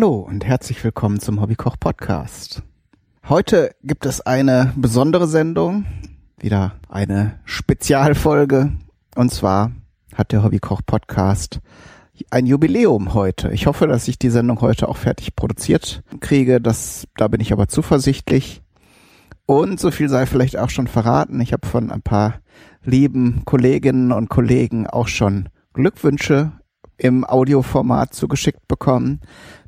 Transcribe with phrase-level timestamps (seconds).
[0.00, 2.62] Hallo und herzlich willkommen zum Hobbykoch Podcast.
[3.28, 5.84] Heute gibt es eine besondere Sendung,
[6.38, 8.72] wieder eine Spezialfolge.
[9.14, 9.72] Und zwar
[10.14, 11.60] hat der Hobbykoch Podcast
[12.30, 13.50] ein Jubiläum heute.
[13.50, 16.62] Ich hoffe, dass ich die Sendung heute auch fertig produziert kriege.
[16.62, 18.62] Das, da bin ich aber zuversichtlich.
[19.44, 21.42] Und so viel sei vielleicht auch schon verraten.
[21.42, 22.40] Ich habe von ein paar
[22.82, 26.52] lieben Kolleginnen und Kollegen auch schon Glückwünsche
[26.96, 29.20] im Audioformat zugeschickt bekommen.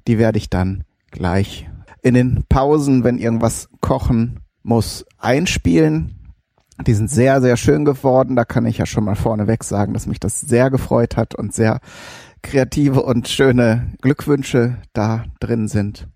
[0.06, 1.68] Die werde ich dann gleich
[2.02, 6.34] in den Pausen, wenn irgendwas kochen muss, einspielen.
[6.86, 8.34] Die sind sehr, sehr schön geworden.
[8.34, 11.54] Da kann ich ja schon mal vorneweg sagen, dass mich das sehr gefreut hat und
[11.54, 11.80] sehr
[12.42, 16.08] kreative und schöne Glückwünsche da drin sind.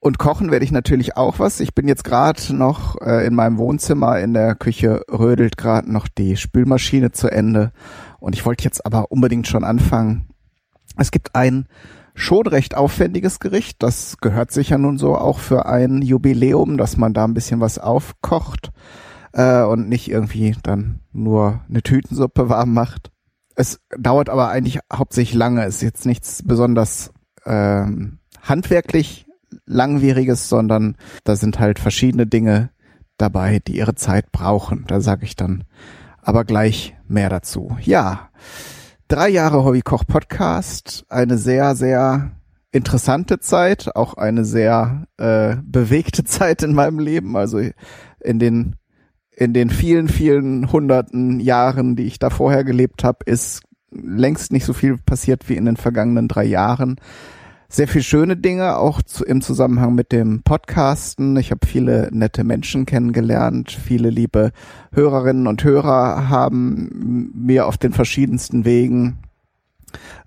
[0.00, 1.60] Und kochen werde ich natürlich auch was.
[1.60, 4.20] Ich bin jetzt gerade noch äh, in meinem Wohnzimmer.
[4.20, 7.72] In der Küche rödelt gerade noch die Spülmaschine zu Ende.
[8.20, 10.28] Und ich wollte jetzt aber unbedingt schon anfangen.
[10.96, 11.66] Es gibt ein
[12.18, 13.82] schon recht aufwendiges Gericht.
[13.82, 17.78] Das gehört sicher nun so auch für ein Jubiläum, dass man da ein bisschen was
[17.78, 18.72] aufkocht
[19.32, 23.10] äh, und nicht irgendwie dann nur eine Tütensuppe warm macht.
[23.54, 25.64] Es dauert aber eigentlich hauptsächlich lange.
[25.64, 27.12] Es ist jetzt nichts besonders
[27.46, 29.26] ähm, handwerklich
[29.64, 32.70] langwieriges, sondern da sind halt verschiedene Dinge
[33.16, 34.84] dabei, die ihre Zeit brauchen.
[34.88, 35.64] Da sage ich dann
[36.20, 37.76] aber gleich mehr dazu.
[37.80, 38.28] Ja,
[39.08, 42.32] drei Jahre Hobbykoch Podcast, eine sehr, sehr
[42.72, 47.36] interessante Zeit, auch eine sehr äh, bewegte Zeit in meinem Leben.
[47.36, 47.60] Also
[48.20, 48.76] in den
[49.30, 54.64] in den vielen, vielen hunderten Jahren, die ich da vorher gelebt habe, ist längst nicht
[54.64, 56.96] so viel passiert wie in den vergangenen drei Jahren
[57.70, 61.36] sehr viel schöne Dinge, auch zu, im Zusammenhang mit dem Podcasten.
[61.36, 64.52] Ich habe viele nette Menschen kennengelernt, viele liebe
[64.92, 69.18] Hörerinnen und Hörer haben mir auf den verschiedensten Wegen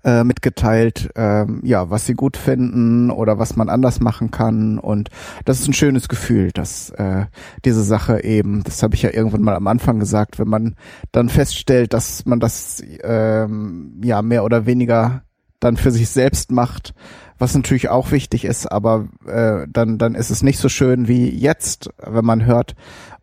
[0.04, 4.78] äh, mitgeteilt, äh, ja, was sie gut finden oder was man anders machen kann.
[4.78, 5.10] Und
[5.44, 7.26] das ist ein schönes Gefühl, dass äh,
[7.64, 10.76] diese Sache eben, das habe ich ja irgendwann mal am Anfang gesagt, wenn man
[11.10, 15.22] dann feststellt, dass man das ähm, ja mehr oder weniger
[15.62, 16.94] dann für sich selbst macht,
[17.38, 21.28] was natürlich auch wichtig ist, aber äh, dann, dann ist es nicht so schön wie
[21.28, 22.74] jetzt, wenn man hört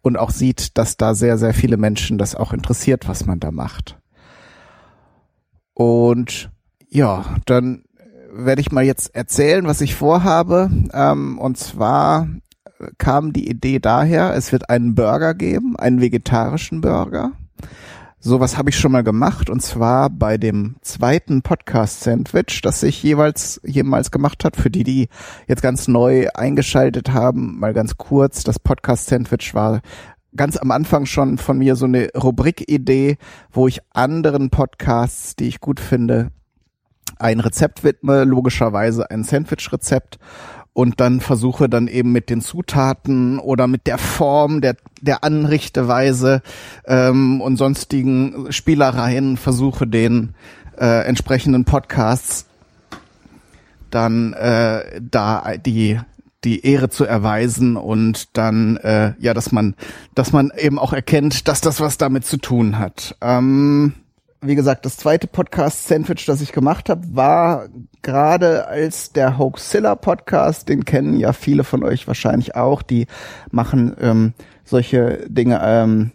[0.02, 3.52] und auch sieht, dass da sehr, sehr viele Menschen das auch interessiert, was man da
[3.52, 3.98] macht.
[5.74, 6.52] Und
[6.90, 7.84] ja, dann
[8.32, 10.70] werde ich mal jetzt erzählen, was ich vorhabe.
[10.94, 12.28] Ähm, und zwar
[12.98, 17.34] kam die Idee daher, es wird einen Burger geben, einen vegetarischen Burger.
[18.22, 23.62] Sowas habe ich schon mal gemacht und zwar bei dem zweiten Podcast-Sandwich, das ich jeweils
[23.64, 24.58] jemals gemacht hat.
[24.58, 25.08] Für die, die
[25.48, 28.44] jetzt ganz neu eingeschaltet haben, mal ganz kurz.
[28.44, 29.80] Das Podcast-Sandwich war
[30.36, 33.16] ganz am Anfang schon von mir so eine Rubrik-Idee,
[33.54, 36.32] wo ich anderen Podcasts, die ich gut finde,
[37.20, 40.20] ein Rezept widme, logischerweise ein Sandwich-Rezept
[40.74, 46.42] und dann versuche dann eben mit den Zutaten oder mit der Form der der Anrichteweise
[46.86, 50.36] ähm, und sonstigen Spielereien versuche den
[50.80, 52.46] äh, entsprechenden Podcasts
[53.90, 56.00] dann äh, da die
[56.44, 59.76] die Ehre zu erweisen und dann äh, ja, dass man
[60.16, 63.16] dass man eben auch erkennt, dass das was damit zu tun hat.
[63.22, 63.94] Ähm,
[64.42, 67.68] wie gesagt, das zweite Podcast-Sandwich, das ich gemacht habe, war
[68.02, 73.08] gerade als der Hoaxilla Podcast, den kennen ja viele von euch wahrscheinlich auch, die
[73.52, 74.34] machen ähm,
[74.64, 76.12] solche Dinge ähm,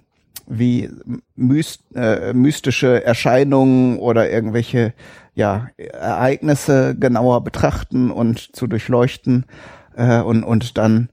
[0.47, 0.91] wie
[1.37, 4.95] myst, äh, mystische Erscheinungen oder irgendwelche
[5.35, 9.45] ja, Ereignisse genauer betrachten und zu durchleuchten
[9.97, 11.09] äh, und, und dann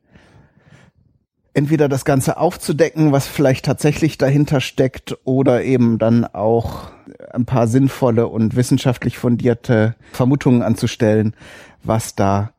[1.53, 6.91] entweder das Ganze aufzudecken, was vielleicht tatsächlich dahinter steckt, oder eben dann auch
[7.33, 11.35] ein paar sinnvolle und wissenschaftlich fundierte Vermutungen anzustellen,
[11.83, 12.51] was da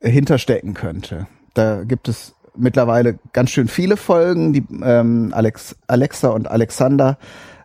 [0.00, 1.26] hinterstecken könnte.
[1.54, 4.52] Da gibt es mittlerweile ganz schön viele Folgen.
[4.52, 7.18] Die ähm, Alex, Alexa und Alexander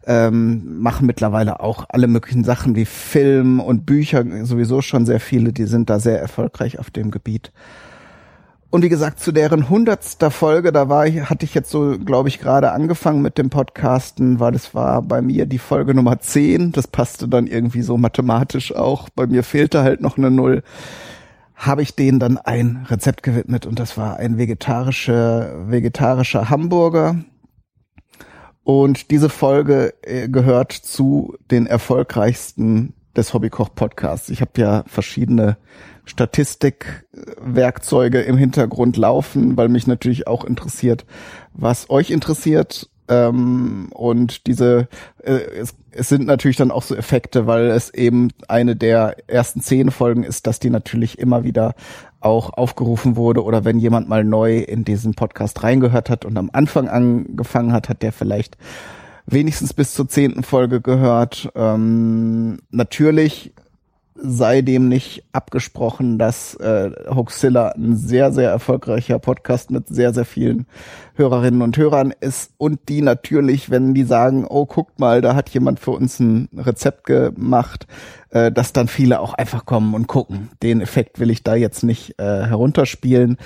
[0.05, 5.53] ähm, machen mittlerweile auch alle möglichen Sachen wie Film und Bücher, sowieso schon sehr viele,
[5.53, 7.51] die sind da sehr erfolgreich auf dem Gebiet.
[8.73, 12.27] Und wie gesagt, zu deren hundertster Folge, da war ich, hatte ich jetzt so, glaube
[12.27, 16.71] ich, gerade angefangen mit dem Podcasten, weil es war bei mir die Folge Nummer 10.
[16.71, 19.09] Das passte dann irgendwie so mathematisch auch.
[19.09, 20.63] Bei mir fehlte halt noch eine Null.
[21.53, 27.17] Habe ich denen dann ein Rezept gewidmet und das war ein vegetarischer, vegetarischer Hamburger.
[28.63, 34.29] Und diese Folge äh, gehört zu den erfolgreichsten des Hobbykoch Podcasts.
[34.29, 35.55] Ich habe ja verschiedene
[36.05, 41.05] Statistikwerkzeuge im Hintergrund laufen, weil mich natürlich auch interessiert,
[41.53, 42.89] was euch interessiert.
[43.07, 44.87] Ähm, und diese,
[45.23, 49.61] äh, es, es sind natürlich dann auch so Effekte, weil es eben eine der ersten
[49.61, 51.75] zehn Folgen ist, dass die natürlich immer wieder
[52.21, 56.49] auch aufgerufen wurde oder wenn jemand mal neu in diesen Podcast reingehört hat und am
[56.53, 58.57] Anfang angefangen hat, hat der vielleicht
[59.25, 61.49] wenigstens bis zur zehnten Folge gehört.
[61.55, 63.53] Ähm, natürlich
[64.15, 70.25] sei dem nicht abgesprochen, dass äh, Hoaxilla ein sehr, sehr erfolgreicher Podcast mit sehr, sehr
[70.25, 70.65] vielen
[71.15, 75.49] Hörerinnen und Hörern ist und die natürlich, wenn die sagen, oh, guckt mal, da hat
[75.49, 77.87] jemand für uns ein Rezept gemacht,
[78.29, 80.49] äh, dass dann viele auch einfach kommen und gucken.
[80.61, 83.37] Den Effekt will ich da jetzt nicht äh, herunterspielen.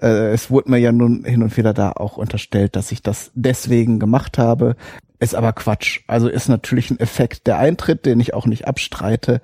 [0.00, 3.30] Äh, es wurde mir ja nun hin und wieder da auch unterstellt, dass ich das
[3.34, 4.76] deswegen gemacht habe.
[5.18, 6.00] Ist aber Quatsch.
[6.06, 9.40] Also ist natürlich ein Effekt der Eintritt, den ich auch nicht abstreite.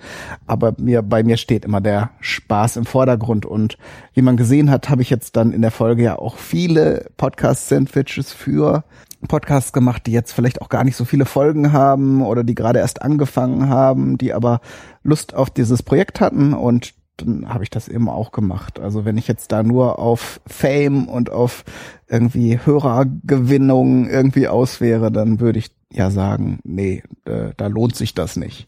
[0.47, 3.47] Aber mir, bei mir steht immer der Spaß im Vordergrund.
[3.47, 3.79] Und
[4.13, 8.33] wie man gesehen hat, habe ich jetzt dann in der Folge ja auch viele Podcast-Sandwiches
[8.33, 8.85] für
[9.29, 12.81] Podcasts gemacht, die jetzt vielleicht auch gar nicht so viele Folgen haben oder die gerade
[12.81, 14.61] erst angefangen haben, die aber
[15.03, 18.81] Lust auf dieses Projekt hatten und dann habe ich das eben auch gemacht.
[18.81, 21.65] Also wenn ich jetzt da nur auf Fame und auf
[22.09, 28.15] irgendwie Hörergewinnung irgendwie aus wäre, dann würde ich ja sagen, nee, äh, da lohnt sich
[28.15, 28.67] das nicht.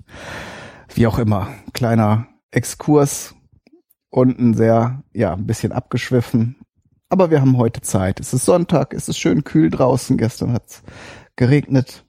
[0.94, 3.35] Wie auch immer, kleiner Exkurs
[4.11, 6.56] und ein sehr, ja, ein bisschen abgeschwiffen.
[7.08, 8.20] Aber wir haben heute Zeit.
[8.20, 10.17] Es ist Sonntag, es ist schön kühl draußen.
[10.17, 10.82] Gestern hat es
[11.37, 12.05] geregnet.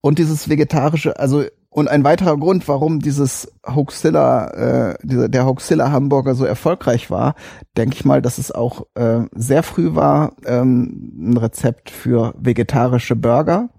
[0.00, 5.90] Und dieses vegetarische, also und ein weiterer Grund, warum dieses Hoaxilla, äh, dieser, der Hoaxilla
[5.90, 7.34] Hamburger so erfolgreich war,
[7.78, 13.16] denke ich mal, dass es auch äh, sehr früh war, ähm, ein Rezept für vegetarische
[13.16, 13.70] Burger.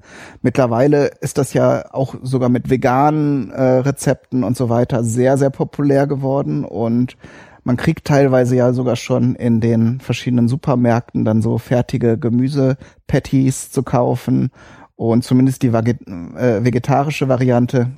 [0.41, 5.51] Mittlerweile ist das ja auch sogar mit veganen äh, Rezepten und so weiter sehr, sehr
[5.51, 7.15] populär geworden und
[7.63, 13.83] man kriegt teilweise ja sogar schon in den verschiedenen Supermärkten dann so fertige Gemüsepatties zu
[13.83, 14.49] kaufen
[14.95, 17.91] und zumindest die äh, vegetarische Variante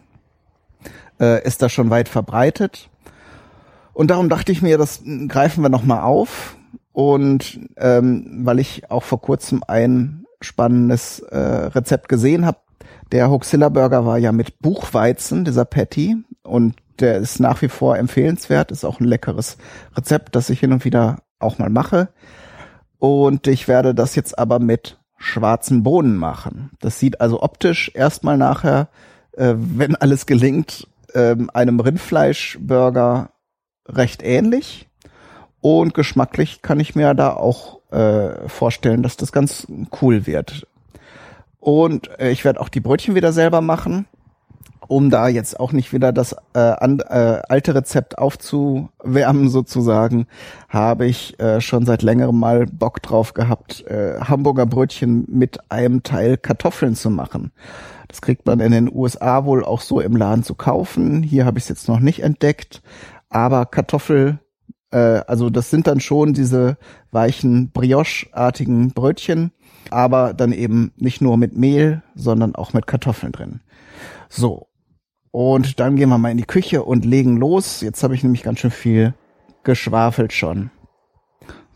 [1.20, 2.90] äh, ist da schon weit verbreitet.
[3.94, 6.58] Und darum dachte ich mir, das greifen wir nochmal auf.
[6.92, 12.60] Und ähm, weil ich auch vor kurzem ein spannendes äh, Rezept gesehen habe,
[13.12, 16.18] der Hoxilla Burger war ja mit Buchweizen, dieser Patty.
[16.44, 19.58] Und der ist nach wie vor empfehlenswert, ist auch ein leckeres
[19.96, 22.10] Rezept, das ich hin und wieder auch mal mache.
[22.98, 26.72] Und ich werde das jetzt aber mit schwarzen Bohnen machen.
[26.80, 28.90] Das sieht also optisch erstmal nachher,
[29.34, 33.30] äh, wenn alles gelingt, äh, einem Rindfleischburger
[33.88, 34.88] recht ähnlich.
[35.62, 39.68] Und geschmacklich kann ich mir da auch äh, vorstellen, dass das ganz
[40.02, 40.68] cool wird.
[41.60, 44.06] Und äh, ich werde auch die Brötchen wieder selber machen
[44.88, 50.28] um da jetzt auch nicht wieder das äh, an, äh, alte Rezept aufzuwärmen sozusagen,
[50.70, 56.04] habe ich äh, schon seit längerem mal Bock drauf gehabt, äh, Hamburger Brötchen mit einem
[56.04, 57.52] Teil Kartoffeln zu machen.
[58.08, 61.24] Das kriegt man in den USA wohl auch so im Laden zu kaufen.
[61.24, 62.82] Hier habe ich es jetzt noch nicht entdeckt,
[63.30, 64.40] aber Kartoffel,
[64.92, 66.78] äh, also das sind dann schon diese
[67.12, 69.52] weichen Brioche-artigen Brötchen,
[69.90, 73.62] aber dann eben nicht nur mit Mehl, sondern auch mit Kartoffeln drin.
[74.30, 74.68] So,
[75.36, 77.82] und dann gehen wir mal in die Küche und legen los.
[77.82, 79.14] Jetzt habe ich nämlich ganz schön viel
[79.66, 80.72] geschwafelt schon.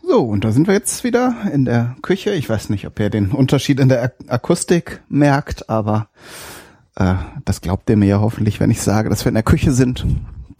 [0.02, 2.30] So, und da sind wir jetzt wieder in der Küche.
[2.30, 6.08] Ich weiß nicht, ob ihr den Unterschied in der Akustik merkt, aber
[6.96, 9.72] äh, das glaubt ihr mir ja hoffentlich, wenn ich sage, dass wir in der Küche
[9.72, 10.06] sind.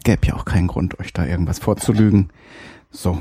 [0.03, 2.29] Gäbe ja auch keinen Grund, euch da irgendwas vorzulügen.
[2.91, 3.19] So.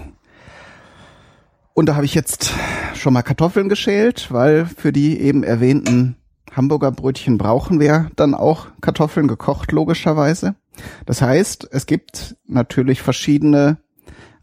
[1.72, 2.52] Und da habe ich jetzt
[2.92, 6.16] schon mal Kartoffeln geschält, weil für die eben erwähnten
[6.50, 10.56] Hamburger Brötchen brauchen wir dann auch Kartoffeln gekocht, logischerweise.
[11.06, 13.78] Das heißt, es gibt natürlich verschiedene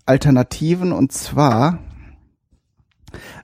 [0.06, 1.80] Alternativen und zwar,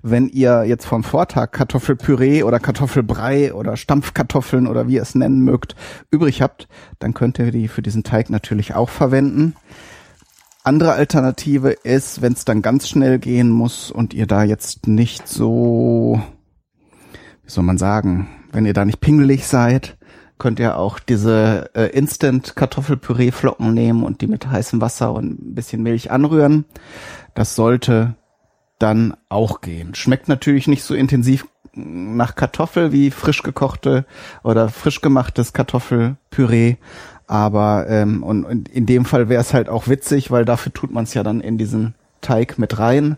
[0.02, 5.42] wenn ihr jetzt vom Vortag Kartoffelpüree oder Kartoffelbrei oder Stampfkartoffeln oder wie ihr es nennen
[5.42, 5.76] mögt
[6.10, 6.68] übrig habt,
[7.00, 9.56] dann könnt ihr die für diesen Teig natürlich auch verwenden.
[10.64, 15.28] Andere Alternative ist, wenn es dann ganz schnell gehen muss und ihr da jetzt nicht
[15.28, 16.22] so,
[17.44, 19.98] wie soll man sagen, wenn ihr da nicht pingelig seid,
[20.38, 25.56] könnt ihr auch diese äh, Instant Kartoffelpüree-Flocken nehmen und die mit heißem Wasser und ein
[25.56, 26.66] bisschen Milch anrühren.
[27.34, 28.16] Das sollte
[28.80, 29.96] dann auch gehen.
[29.96, 31.46] Schmeckt natürlich nicht so intensiv
[31.76, 34.06] nach Kartoffel wie frisch gekochte
[34.44, 36.76] oder frisch gemachtes Kartoffelpüree.
[37.26, 40.92] Aber ähm, und, und in dem Fall wäre es halt auch witzig, weil dafür tut
[40.92, 43.18] man es ja dann in diesen Teig mit rein.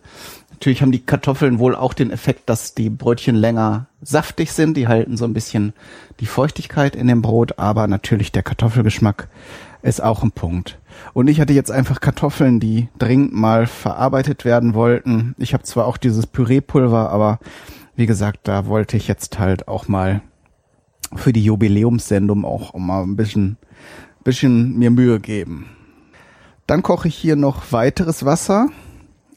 [0.55, 4.77] Natürlich haben die Kartoffeln wohl auch den Effekt, dass die Brötchen länger saftig sind.
[4.77, 5.73] Die halten so ein bisschen
[6.21, 9.27] die Feuchtigkeit in dem Brot, aber natürlich der Kartoffelgeschmack
[9.81, 10.79] ist auch ein Punkt.
[11.13, 15.35] Und ich hatte jetzt einfach Kartoffeln, die dringend mal verarbeitet werden wollten.
[15.37, 17.39] Ich habe zwar auch dieses Püreepulver, aber
[17.97, 20.21] wie gesagt, da wollte ich jetzt halt auch mal
[21.15, 23.57] für die Jubiläumssendung auch mal ein bisschen,
[24.23, 25.65] bisschen mir Mühe geben.
[26.65, 28.69] Dann koche ich hier noch weiteres Wasser.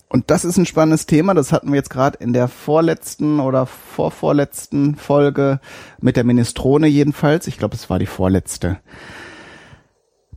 [0.09, 1.35] Und das ist ein spannendes Thema.
[1.35, 5.61] Das hatten wir jetzt gerade in der vorletzten oder vorvorletzten Folge
[6.01, 7.47] mit der Minestrone jedenfalls.
[7.47, 8.79] Ich glaube, es war die vorletzte.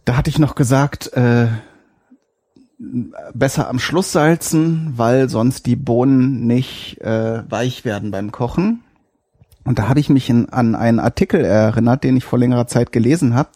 [0.04, 1.48] Da hatte ich noch gesagt, äh,
[3.34, 8.84] besser am Schluss salzen, weil sonst die Bohnen nicht äh, weich werden beim Kochen.
[9.64, 12.92] Und da habe ich mich in, an einen Artikel erinnert, den ich vor längerer Zeit
[12.92, 13.50] gelesen habe.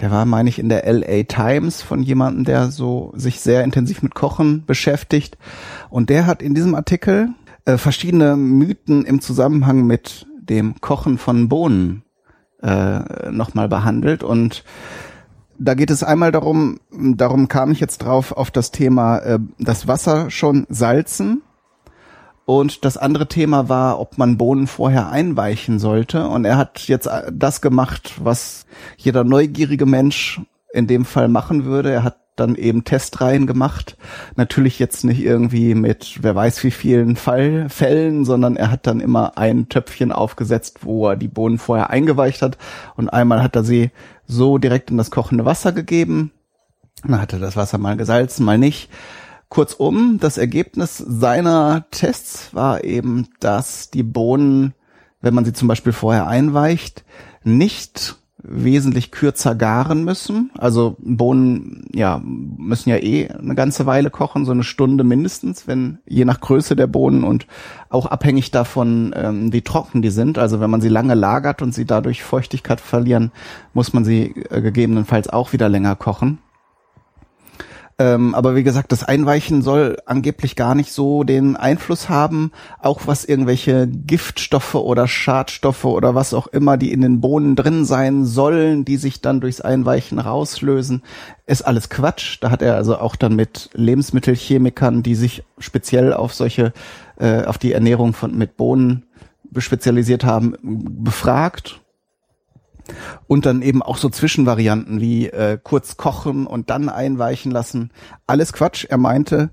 [0.00, 4.02] Der war, meine ich, in der LA Times von jemandem, der so sich sehr intensiv
[4.02, 5.38] mit Kochen beschäftigt.
[5.88, 7.30] Und der hat in diesem Artikel
[7.64, 12.02] äh, verschiedene Mythen im Zusammenhang mit dem Kochen von Bohnen
[12.62, 14.22] äh, nochmal behandelt.
[14.22, 14.64] Und
[15.58, 19.88] da geht es einmal darum, darum kam ich jetzt drauf auf das Thema äh, das
[19.88, 21.42] Wasser schon salzen
[22.46, 26.28] und das andere Thema war, ob man Bohnen vorher einweichen sollte.
[26.28, 30.40] Und er hat jetzt äh, das gemacht, was jeder neugierige Mensch
[30.72, 31.90] in dem Fall machen würde.
[31.90, 33.96] Er hat dann eben Testreihen gemacht.
[34.36, 39.00] Natürlich jetzt nicht irgendwie mit wer weiß wie vielen Fall, Fällen, sondern er hat dann
[39.00, 42.58] immer ein Töpfchen aufgesetzt, wo er die Bohnen vorher eingeweicht hat.
[42.94, 43.90] Und einmal hat er sie
[44.26, 46.30] so direkt in das kochende Wasser gegeben.
[47.02, 48.88] Dann hat er das Wasser mal gesalzen, mal nicht.
[49.48, 54.74] Kurzum, das Ergebnis seiner Tests war eben, dass die Bohnen,
[55.20, 57.04] wenn man sie zum Beispiel vorher einweicht,
[57.44, 58.16] nicht
[58.48, 60.50] wesentlich kürzer garen müssen.
[60.56, 65.98] Also Bohnen, ja, müssen ja eh eine ganze Weile kochen, so eine Stunde mindestens, wenn
[66.06, 67.46] je nach Größe der Bohnen und
[67.88, 70.38] auch abhängig davon, ähm, wie trocken die sind.
[70.38, 73.32] Also wenn man sie lange lagert und sie dadurch Feuchtigkeit verlieren,
[73.74, 76.38] muss man sie äh, gegebenenfalls auch wieder länger kochen.
[77.98, 83.06] Ähm, aber wie gesagt, das Einweichen soll angeblich gar nicht so den Einfluss haben, auch
[83.06, 88.26] was irgendwelche Giftstoffe oder Schadstoffe oder was auch immer, die in den Bohnen drin sein
[88.26, 91.02] sollen, die sich dann durchs Einweichen rauslösen,
[91.46, 92.36] ist alles Quatsch.
[92.42, 96.74] Da hat er also auch dann mit Lebensmittelchemikern, die sich speziell auf solche,
[97.18, 99.04] äh, auf die Ernährung von mit Bohnen
[99.56, 101.80] spezialisiert haben, befragt
[103.26, 107.90] und dann eben auch so Zwischenvarianten wie äh, kurz kochen und dann einweichen lassen.
[108.26, 108.84] Alles Quatsch.
[108.88, 109.50] Er meinte,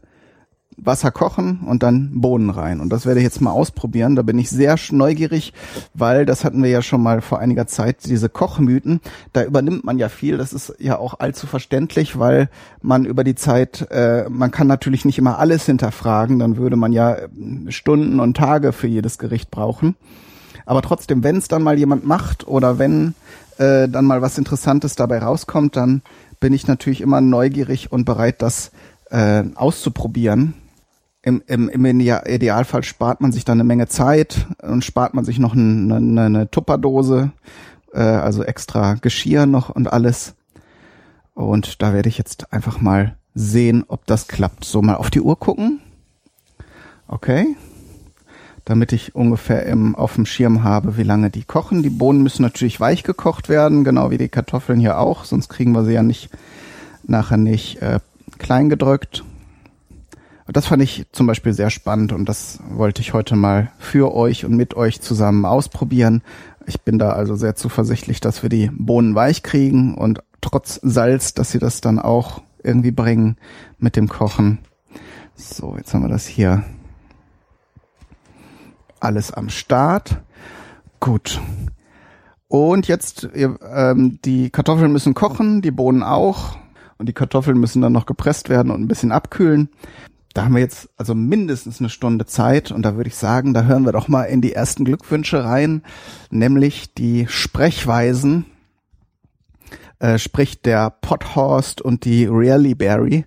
[0.77, 2.79] Wasser kochen und dann Bohnen rein.
[2.79, 4.15] Und das werde ich jetzt mal ausprobieren.
[4.15, 5.53] Da bin ich sehr neugierig,
[5.93, 8.99] weil das hatten wir ja schon mal vor einiger Zeit, diese Kochmythen.
[9.33, 10.37] Da übernimmt man ja viel.
[10.37, 12.49] Das ist ja auch allzu verständlich, weil
[12.81, 16.39] man über die Zeit, äh, man kann natürlich nicht immer alles hinterfragen.
[16.39, 17.27] Dann würde man ja äh,
[17.69, 19.95] Stunden und Tage für jedes Gericht brauchen.
[20.65, 23.15] Aber trotzdem, wenn es dann mal jemand macht oder wenn
[23.57, 26.01] äh, dann mal was Interessantes dabei rauskommt, dann
[26.39, 28.71] bin ich natürlich immer neugierig und bereit, das
[29.09, 30.55] äh, auszuprobieren.
[31.21, 35.39] Im, im, Im Idealfall spart man sich dann eine Menge Zeit und spart man sich
[35.39, 37.31] noch eine, eine, eine Tupperdose,
[37.93, 40.35] äh, also extra Geschirr noch und alles.
[41.33, 44.65] Und da werde ich jetzt einfach mal sehen, ob das klappt.
[44.65, 45.79] So mal auf die Uhr gucken.
[47.07, 47.55] Okay
[48.65, 51.83] damit ich ungefähr im, auf dem Schirm habe, wie lange die kochen.
[51.83, 55.73] Die Bohnen müssen natürlich weich gekocht werden, genau wie die Kartoffeln hier auch, sonst kriegen
[55.73, 56.29] wir sie ja nicht
[57.05, 57.99] nachher nicht äh,
[58.37, 59.23] klein gedrückt.
[60.47, 64.43] Das fand ich zum Beispiel sehr spannend und das wollte ich heute mal für euch
[64.45, 66.21] und mit euch zusammen ausprobieren.
[66.65, 71.33] Ich bin da also sehr zuversichtlich, dass wir die Bohnen weich kriegen und trotz Salz,
[71.33, 73.37] dass sie das dann auch irgendwie bringen
[73.79, 74.59] mit dem Kochen.
[75.35, 76.63] So, jetzt haben wir das hier
[79.03, 80.21] alles am Start.
[80.99, 81.41] Gut.
[82.47, 86.57] Und jetzt, ähm, die Kartoffeln müssen kochen, die Bohnen auch.
[86.97, 89.69] Und die Kartoffeln müssen dann noch gepresst werden und ein bisschen abkühlen.
[90.33, 93.63] Da haben wir jetzt also mindestens eine Stunde Zeit und da würde ich sagen, da
[93.63, 95.83] hören wir doch mal in die ersten Glückwünsche rein,
[96.31, 98.45] nämlich die Sprechweisen.
[99.99, 103.25] Äh, sprich der Pothorst und die Really Berry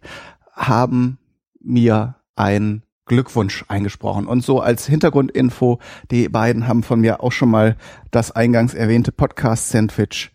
[0.52, 1.18] haben
[1.60, 4.26] mir ein Glückwunsch eingesprochen.
[4.26, 5.78] Und so als Hintergrundinfo,
[6.10, 7.76] die beiden haben von mir auch schon mal
[8.10, 10.32] das eingangs erwähnte Podcast-Sandwich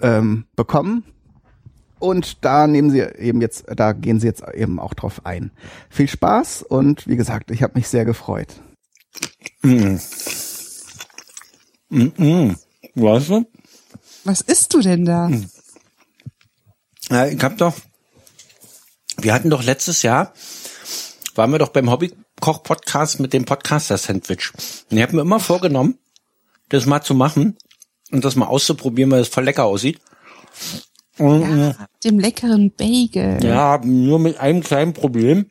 [0.00, 1.04] ähm, bekommen.
[2.00, 5.50] Und da nehmen sie eben jetzt, da gehen sie jetzt eben auch drauf ein.
[5.90, 8.54] Viel Spaß und wie gesagt, ich habe mich sehr gefreut.
[9.62, 9.96] Mm.
[11.90, 12.56] Mm -mm.
[12.94, 13.46] Weißt du?
[14.24, 15.28] Was isst du denn da?
[15.28, 15.48] Mm.
[17.10, 17.74] Ja, ich hab doch,
[19.16, 20.32] wir hatten doch letztes Jahr
[21.38, 24.52] waren wir doch beim Hobbykoch-Podcast mit dem Podcaster-Sandwich.
[24.90, 25.98] Und ich habe mir immer vorgenommen,
[26.68, 27.56] das mal zu machen
[28.10, 30.00] und das mal auszuprobieren, weil es voll lecker aussieht.
[31.16, 33.38] Und, ja, dem leckeren Bagel.
[33.42, 35.46] Ja, nur mit einem kleinen Problem.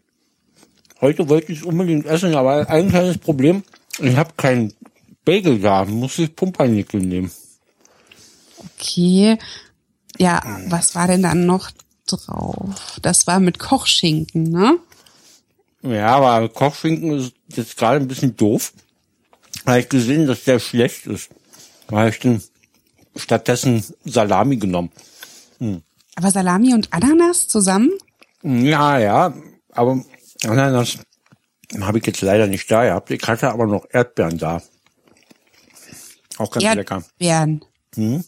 [1.00, 3.64] Heute wollte ich es unbedingt essen, aber ein kleines Problem.
[4.00, 4.74] Ich habe kein
[5.24, 7.32] Bagel da, muss ich Pumpernickel nehmen.
[8.76, 9.38] Okay.
[10.18, 11.72] Ja, was war denn dann noch
[12.08, 13.00] drauf?
[13.02, 14.80] Das war mit Kochschinken, ne?
[15.88, 18.74] Ja, aber Kochschinken ist jetzt gerade ein bisschen doof.
[19.66, 21.30] Habe ich gesehen, dass der schlecht ist.
[21.88, 22.42] Da habe ich den
[23.16, 24.92] stattdessen Salami genommen.
[25.60, 25.82] Hm.
[26.16, 27.92] Aber Salami und Ananas zusammen?
[28.44, 29.34] Ja, ja,
[29.72, 30.04] aber
[30.44, 30.98] Ananas
[31.82, 33.12] habe ich jetzt leider nicht da gehabt.
[33.12, 34.62] Ich hatte aber noch Erdbeeren da.
[36.38, 36.78] Auch ganz Erdbeeren.
[36.78, 37.04] lecker.
[37.20, 37.66] Erdbeeren.
[37.96, 38.24] Hm?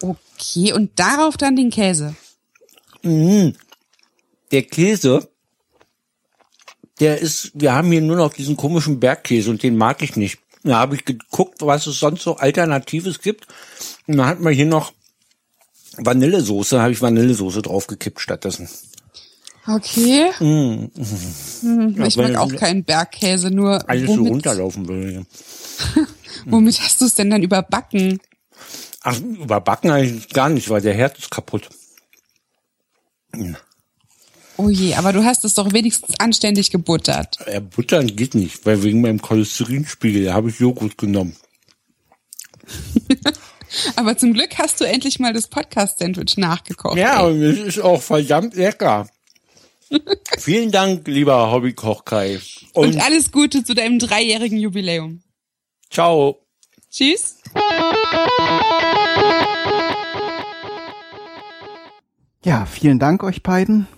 [0.00, 2.14] Okay, und darauf dann den Käse.
[3.02, 3.54] Mhm.
[4.50, 5.28] Der Käse,
[7.00, 10.38] der ist, wir haben hier nur noch diesen komischen Bergkäse und den mag ich nicht.
[10.62, 13.46] Da habe ich geguckt, was es sonst so Alternatives gibt.
[14.06, 14.92] Und dann hat man hier noch
[15.96, 18.68] Vanillesoße, habe ich Vanillesoße draufgekippt stattdessen.
[19.66, 20.30] Okay.
[20.40, 20.90] Mm.
[21.62, 22.02] Mm.
[22.02, 23.88] Ich ja, mag auch keinen Bergkäse, nur.
[23.88, 25.26] Alles womit, so runterlaufen will.
[26.46, 28.20] womit hast du es denn dann überbacken?
[29.02, 31.68] Ach, überbacken eigentlich gar nicht, weil der Herd ist kaputt.
[34.62, 37.36] Oh je, aber du hast es doch wenigstens anständig gebuttert.
[37.50, 41.34] Ja, buttern geht nicht, weil wegen meinem Cholesterinspiegel habe ich Joghurt genommen.
[43.96, 46.96] aber zum Glück hast du endlich mal das Podcast-Sandwich nachgekocht.
[46.96, 47.32] Ja, ey.
[47.32, 49.08] und es ist auch verdammt lecker.
[50.38, 52.40] Vielen Dank, lieber Hobbykoch Kai.
[52.72, 55.22] Und, und alles Gute zu deinem dreijährigen Jubiläum.
[55.90, 56.38] Ciao.
[56.88, 57.38] Tschüss.
[62.44, 63.88] Ja, vielen Dank euch beiden.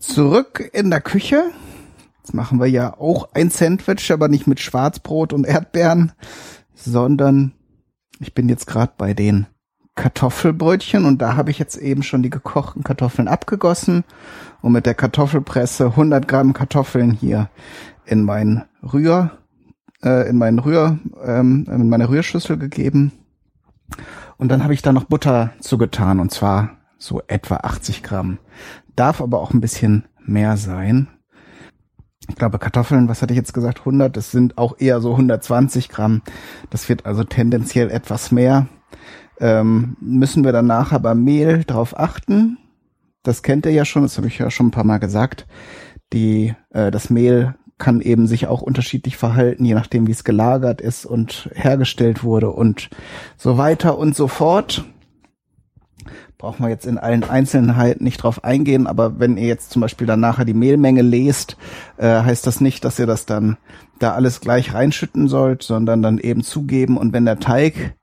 [0.00, 1.50] Zurück in der Küche.
[2.18, 6.12] Jetzt machen wir ja auch ein Sandwich, aber nicht mit Schwarzbrot und Erdbeeren,
[6.74, 7.52] sondern
[8.18, 9.46] ich bin jetzt gerade bei den
[9.96, 14.04] Kartoffelbrötchen und da habe ich jetzt eben schon die gekochten Kartoffeln abgegossen
[14.62, 17.50] und mit der Kartoffelpresse 100 Gramm Kartoffeln hier
[18.06, 19.32] in mein Rühr,
[20.02, 23.12] äh, in meinen Rühr, ähm, in meine Rührschüssel gegeben.
[24.38, 28.38] Und dann habe ich da noch Butter zugetan und zwar so etwa 80 Gramm.
[29.00, 31.08] Darf aber auch ein bisschen mehr sein.
[32.28, 35.88] Ich glaube, Kartoffeln, was hatte ich jetzt gesagt, 100, das sind auch eher so 120
[35.88, 36.20] Gramm.
[36.68, 38.66] Das wird also tendenziell etwas mehr.
[39.40, 42.58] Ähm, müssen wir dann nachher beim Mehl drauf achten.
[43.22, 45.46] Das kennt ihr ja schon, das habe ich ja schon ein paar Mal gesagt.
[46.12, 50.82] Die, äh, das Mehl kann eben sich auch unterschiedlich verhalten, je nachdem, wie es gelagert
[50.82, 52.90] ist und hergestellt wurde und
[53.38, 54.84] so weiter und so fort.
[56.40, 60.06] Brauchen wir jetzt in allen Einzelheiten nicht drauf eingehen, aber wenn ihr jetzt zum Beispiel
[60.06, 61.58] dann nachher die Mehlmenge lest,
[61.98, 63.58] äh, heißt das nicht, dass ihr das dann
[63.98, 67.94] da alles gleich reinschütten sollt, sondern dann eben zugeben und wenn der Teig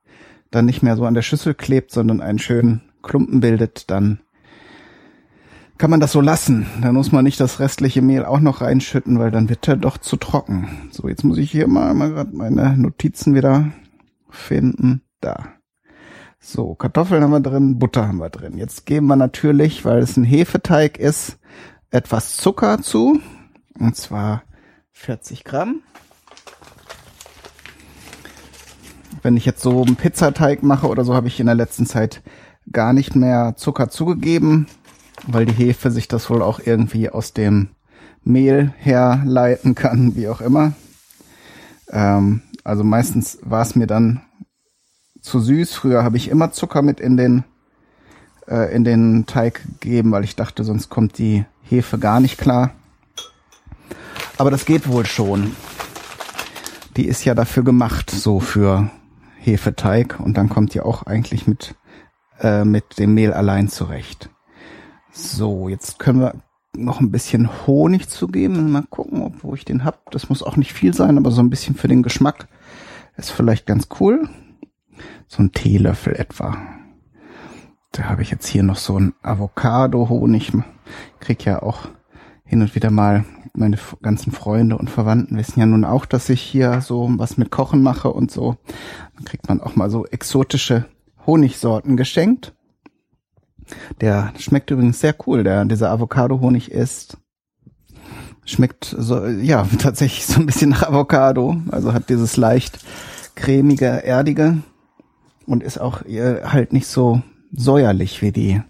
[0.52, 4.20] dann nicht mehr so an der Schüssel klebt, sondern einen schönen Klumpen bildet, dann
[5.80, 6.68] kann man das so lassen.
[6.84, 9.98] Dann muss man nicht das restliche Mehl auch noch reinschütten, weil dann wird er doch
[9.98, 10.90] zu trocken.
[10.92, 13.72] So, jetzt muss ich hier mal, mal gerade meine Notizen wieder
[14.30, 15.02] finden.
[15.22, 15.57] Da.
[16.40, 18.58] So, Kartoffeln haben wir drin, Butter haben wir drin.
[18.58, 21.38] Jetzt geben wir natürlich, weil es ein Hefeteig ist,
[21.90, 23.20] etwas Zucker zu.
[23.80, 24.44] Und zwar
[24.94, 25.82] 40 Gramm.
[29.22, 32.22] Wenn ich jetzt so einen Pizzateig mache oder so, habe ich in der letzten Zeit
[32.72, 34.68] gar nicht mehr Zucker zugegeben
[35.26, 37.70] weil die Hefe sich das wohl auch irgendwie aus dem
[38.24, 40.74] Mehl herleiten kann, wie auch immer.
[41.90, 44.22] Ähm, also meistens war es mir dann
[45.28, 45.74] zu süß.
[45.74, 47.44] Früher habe ich immer Zucker mit in den
[48.48, 52.72] äh, in den Teig gegeben, weil ich dachte, sonst kommt die Hefe gar nicht klar.
[54.38, 55.56] Aber das geht wohl schon.
[56.96, 58.90] Die ist ja dafür gemacht, so für
[59.40, 61.76] Hefeteig und dann kommt die auch eigentlich mit
[62.40, 64.30] äh, mit dem Mehl allein zurecht.
[65.12, 66.36] So, jetzt können wir
[66.76, 68.72] noch ein bisschen Honig zugeben.
[68.72, 70.12] Mal gucken, ob, wo ich den hab.
[70.12, 72.48] Das muss auch nicht viel sein, aber so ein bisschen für den Geschmack
[73.18, 74.30] ist vielleicht ganz cool.
[75.28, 76.58] So ein Teelöffel etwa.
[77.92, 80.54] Da habe ich jetzt hier noch so ein Avocado-Honig.
[81.20, 81.90] Krieg ja auch
[82.46, 86.42] hin und wieder mal meine ganzen Freunde und Verwandten wissen ja nun auch, dass ich
[86.42, 88.58] hier so was mit Kochen mache und so.
[89.16, 90.86] Dann kriegt man auch mal so exotische
[91.26, 92.54] Honigsorten geschenkt.
[94.00, 95.44] Der schmeckt übrigens sehr cool.
[95.44, 97.18] Der, dieser Avocado-Honig ist,
[98.46, 101.58] schmeckt so, ja, tatsächlich so ein bisschen nach Avocado.
[101.70, 102.80] Also hat dieses leicht
[103.36, 104.60] cremige, erdige
[105.48, 108.62] und ist auch halt nicht so säuerlich wie die,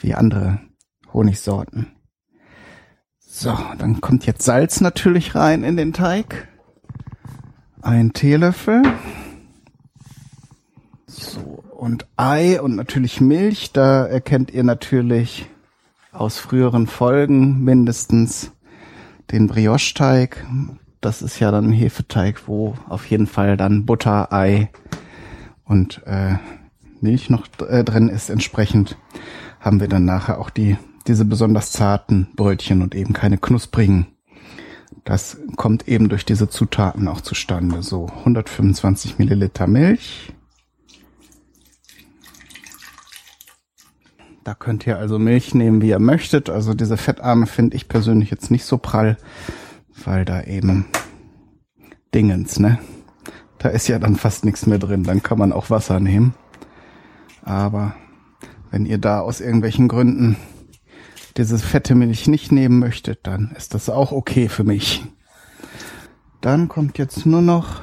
[0.00, 0.58] wie andere
[1.12, 1.92] Honigsorten.
[3.18, 6.48] So, dann kommt jetzt Salz natürlich rein in den Teig.
[7.82, 8.82] Ein Teelöffel.
[11.06, 13.72] So, und Ei und natürlich Milch.
[13.72, 15.46] Da erkennt ihr natürlich
[16.12, 18.52] aus früheren Folgen mindestens
[19.30, 20.46] den Brioche-Teig.
[21.02, 24.70] Das ist ja dann ein Hefeteig, wo auf jeden Fall dann Butter, Ei
[25.66, 26.36] und äh,
[27.00, 28.30] Milch noch äh, drin ist.
[28.30, 28.96] Entsprechend
[29.60, 30.76] haben wir dann nachher auch die
[31.06, 34.06] diese besonders zarten Brötchen und eben keine knusprigen.
[35.04, 37.82] Das kommt eben durch diese Zutaten auch zustande.
[37.82, 40.32] So 125 Milliliter Milch.
[44.42, 46.50] Da könnt ihr also Milch nehmen, wie ihr möchtet.
[46.50, 49.16] Also diese Fettarme finde ich persönlich jetzt nicht so prall,
[50.04, 50.86] weil da eben
[52.14, 52.78] Dingens, ne?
[53.58, 55.04] Da ist ja dann fast nichts mehr drin.
[55.04, 56.34] Dann kann man auch Wasser nehmen.
[57.42, 57.94] Aber
[58.70, 60.36] wenn ihr da aus irgendwelchen Gründen
[61.36, 65.04] diese fette Milch nicht nehmen möchtet, dann ist das auch okay für mich.
[66.40, 67.82] Dann kommt jetzt nur noch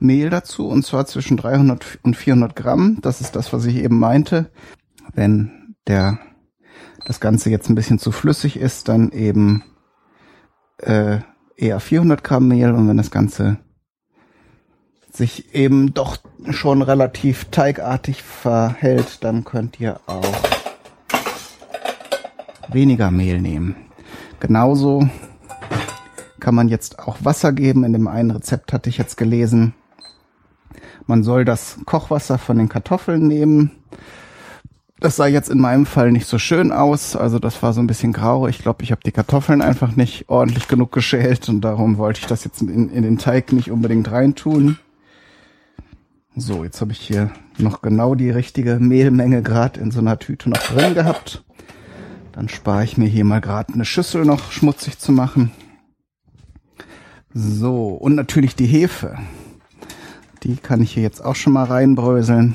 [0.00, 2.98] Mehl dazu, und zwar zwischen 300 und 400 Gramm.
[3.02, 4.50] Das ist das, was ich eben meinte.
[5.14, 6.18] Wenn der,
[7.04, 9.64] das Ganze jetzt ein bisschen zu flüssig ist, dann eben
[10.78, 11.18] äh,
[11.56, 12.72] eher 400 Gramm Mehl.
[12.72, 13.58] Und wenn das Ganze
[15.18, 16.16] sich eben doch
[16.50, 20.24] schon relativ teigartig verhält, dann könnt ihr auch
[22.68, 23.76] weniger Mehl nehmen.
[24.40, 25.08] Genauso
[26.40, 27.84] kann man jetzt auch Wasser geben.
[27.84, 29.74] In dem einen Rezept hatte ich jetzt gelesen,
[31.06, 33.70] man soll das Kochwasser von den Kartoffeln nehmen.
[35.00, 37.16] Das sah jetzt in meinem Fall nicht so schön aus.
[37.16, 38.46] Also das war so ein bisschen grau.
[38.46, 42.26] Ich glaube, ich habe die Kartoffeln einfach nicht ordentlich genug geschält und darum wollte ich
[42.26, 44.78] das jetzt in, in den Teig nicht unbedingt reintun.
[46.40, 50.48] So, jetzt habe ich hier noch genau die richtige Mehlmenge gerade in so einer Tüte
[50.48, 51.44] noch drin gehabt.
[52.30, 55.50] Dann spare ich mir hier mal gerade eine Schüssel noch schmutzig zu machen.
[57.34, 59.18] So, und natürlich die Hefe.
[60.44, 62.54] Die kann ich hier jetzt auch schon mal reinbröseln.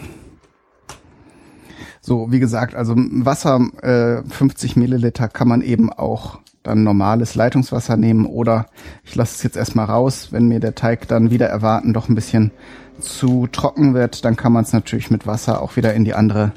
[2.00, 7.98] So, wie gesagt, also Wasser, äh, 50 Milliliter kann man eben auch dann normales Leitungswasser
[7.98, 8.67] nehmen oder
[9.04, 10.30] ich lasse es jetzt erstmal raus.
[10.32, 12.52] Wenn mir der Teig dann wieder erwarten doch ein bisschen
[12.99, 16.51] zu trocken wird, dann kann man es natürlich mit Wasser auch wieder in die andere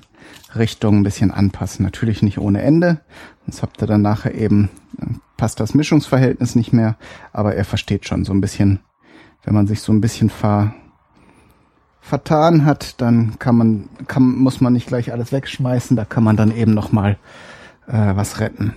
[0.54, 1.84] Richtung ein bisschen anpassen.
[1.84, 3.00] Natürlich nicht ohne Ende.
[3.44, 4.70] Sonst habt ihr dann nachher eben,
[5.36, 6.96] passt das Mischungsverhältnis nicht mehr.
[7.32, 8.80] Aber er versteht schon so ein bisschen,
[9.44, 10.74] wenn man sich so ein bisschen ver,
[12.00, 15.96] vertan hat, dann kann man, kann, muss man nicht gleich alles wegschmeißen.
[15.96, 17.18] Da kann man dann eben noch mal
[17.86, 18.74] äh, was retten.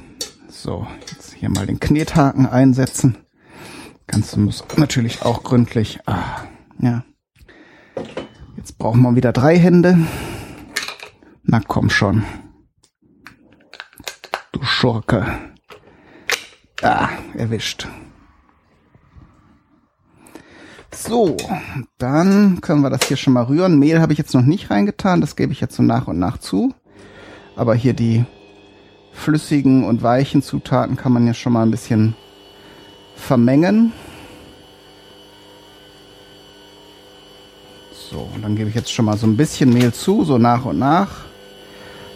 [0.50, 3.18] So, jetzt hier mal den Knethaken einsetzen.
[4.08, 6.00] Ganze muss natürlich auch gründlich.
[6.08, 6.42] Ah,
[6.80, 7.04] ja.
[8.80, 9.98] Brauchen wir wieder drei Hände.
[11.44, 12.24] Na komm schon.
[14.54, 15.26] Du Schurke.
[16.82, 17.90] Ah, erwischt.
[20.96, 21.36] So,
[21.98, 23.80] dann können wir das hier schon mal rühren.
[23.80, 26.38] Mehl habe ich jetzt noch nicht reingetan, das gebe ich jetzt so nach und nach
[26.38, 26.74] zu.
[27.58, 28.24] Aber hier die
[29.12, 32.16] flüssigen und weichen Zutaten kann man ja schon mal ein bisschen
[33.18, 33.92] vermengen.
[38.10, 40.66] So, und dann gebe ich jetzt schon mal so ein bisschen Mehl zu, so nach
[40.66, 41.10] und nach.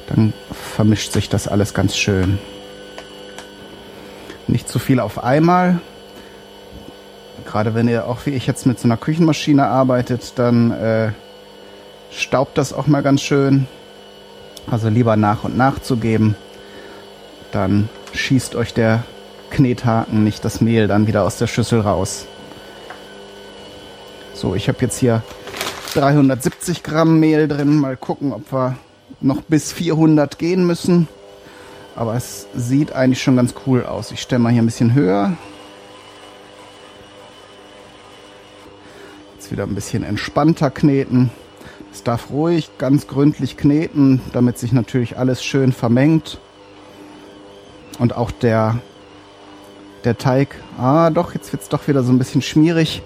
[0.08, 2.40] Dann vermischt sich das alles ganz schön.
[4.48, 5.80] Nicht zu viel auf einmal.
[7.46, 11.12] Gerade wenn ihr auch wie ich jetzt mit so einer Küchenmaschine arbeitet, dann äh,
[12.10, 13.68] staubt das auch mal ganz schön.
[14.72, 16.36] Also lieber nach und nach zu geben.
[17.52, 19.04] Dann schießt euch der
[19.52, 22.26] Knethaken nicht das Mehl dann wieder aus der Schüssel raus.
[24.34, 25.22] So, ich habe jetzt hier
[25.94, 27.78] 370 Gramm Mehl drin.
[27.78, 28.78] Mal gucken, ob wir
[29.22, 31.08] noch bis 400 gehen müssen.
[31.96, 34.12] Aber es sieht eigentlich schon ganz cool aus.
[34.12, 35.34] Ich stelle mal hier ein bisschen höher.
[39.36, 41.30] Jetzt wieder ein bisschen entspannter kneten.
[41.92, 46.40] Es darf ruhig ganz gründlich kneten, damit sich natürlich alles schön vermengt.
[48.00, 48.80] Und auch der,
[50.06, 53.04] der Teig, ah doch, jetzt wird es doch wieder so ein bisschen schmierig.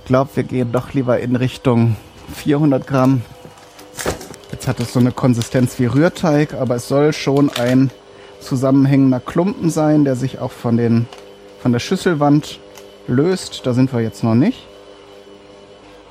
[0.00, 1.96] Ich glaube, wir gehen doch lieber in Richtung
[2.34, 3.22] 400 Gramm.
[4.50, 7.90] Jetzt hat es so eine Konsistenz wie Rührteig, aber es soll schon ein
[8.40, 11.06] zusammenhängender Klumpen sein, der sich auch von, den,
[11.60, 12.60] von der Schüsselwand
[13.06, 13.66] löst.
[13.66, 14.66] Da sind wir jetzt noch nicht.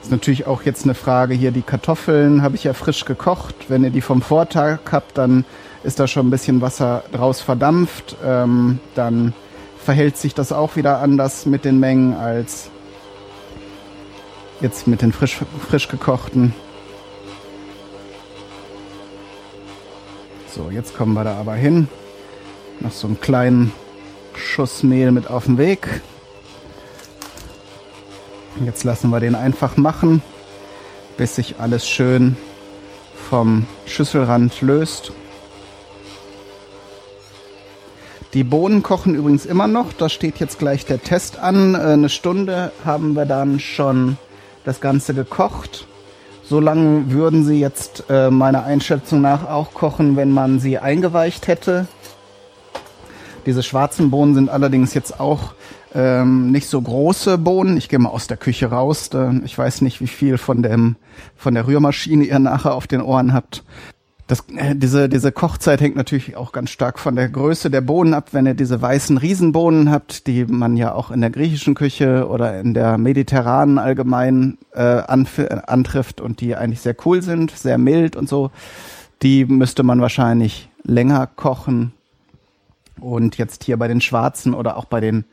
[0.02, 3.56] Ist natürlich auch jetzt eine Frage hier, die Kartoffeln habe ich ja frisch gekocht.
[3.68, 5.46] Wenn ihr die vom Vortag habt, dann
[5.84, 8.16] ist da schon ein bisschen Wasser draus verdampft.
[8.26, 9.34] Ähm, dann
[9.78, 12.72] verhält sich das auch wieder anders mit den Mengen als
[14.62, 16.54] jetzt mit den frisch, frisch gekochten.
[20.54, 21.88] So, jetzt kommen wir da aber hin.
[22.80, 23.72] Noch so einen kleinen
[24.36, 26.02] Schuss Mehl mit auf den Weg.
[28.66, 30.22] Jetzt lassen wir den einfach machen,
[31.18, 32.36] bis sich alles schön
[33.30, 35.14] vom Schüsselrand löst.
[38.34, 39.94] Die Bohnen kochen übrigens immer noch.
[39.94, 41.76] Da steht jetzt gleich der Test an.
[41.76, 44.18] Äh, eine Stunde haben wir dann schon
[44.64, 45.88] das Ganze gekocht.
[46.44, 51.48] So lange würden sie jetzt äh, meiner Einschätzung nach auch kochen, wenn man sie eingeweicht
[51.48, 51.88] hätte.
[53.46, 55.54] Diese schwarzen Bohnen sind allerdings jetzt auch
[55.96, 57.78] ähm, nicht so große Bohnen.
[57.78, 59.10] Ich gehe mal aus der Küche raus.
[59.46, 60.96] Ich weiß nicht, wie viel von dem
[61.36, 63.64] von der Rührmaschine ihr nachher auf den Ohren habt.
[64.32, 68.14] Das, äh, diese, diese Kochzeit hängt natürlich auch ganz stark von der Größe der Bohnen
[68.14, 68.30] ab.
[68.32, 72.58] Wenn ihr diese weißen Riesenbohnen habt, die man ja auch in der griechischen Küche oder
[72.62, 78.30] in der mediterranen allgemein äh, antrifft und die eigentlich sehr cool sind, sehr mild und
[78.30, 78.52] so,
[79.22, 81.92] die müsste man wahrscheinlich länger kochen.
[83.02, 85.26] Und jetzt hier bei den schwarzen oder auch bei den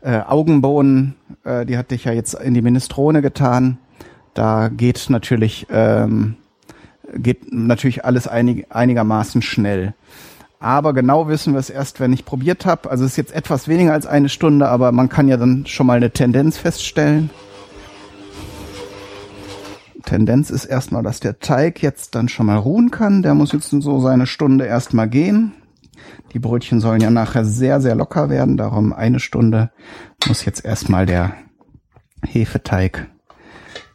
[0.00, 3.76] äh, Augenbohnen, äh, die hatte ich ja jetzt in die Minestrone getan.
[4.32, 6.36] Da geht natürlich ähm,
[7.14, 9.94] geht natürlich alles einig, einigermaßen schnell.
[10.60, 12.90] Aber genau wissen wir es erst, wenn ich probiert habe.
[12.90, 15.86] Also es ist jetzt etwas weniger als eine Stunde, aber man kann ja dann schon
[15.86, 17.30] mal eine Tendenz feststellen.
[20.04, 23.22] Tendenz ist erstmal, dass der Teig jetzt dann schon mal ruhen kann.
[23.22, 25.52] Der muss jetzt so seine Stunde erstmal gehen.
[26.32, 28.56] Die Brötchen sollen ja nachher sehr, sehr locker werden.
[28.56, 29.70] Darum eine Stunde
[30.26, 31.34] muss jetzt erstmal der
[32.26, 33.06] Hefeteig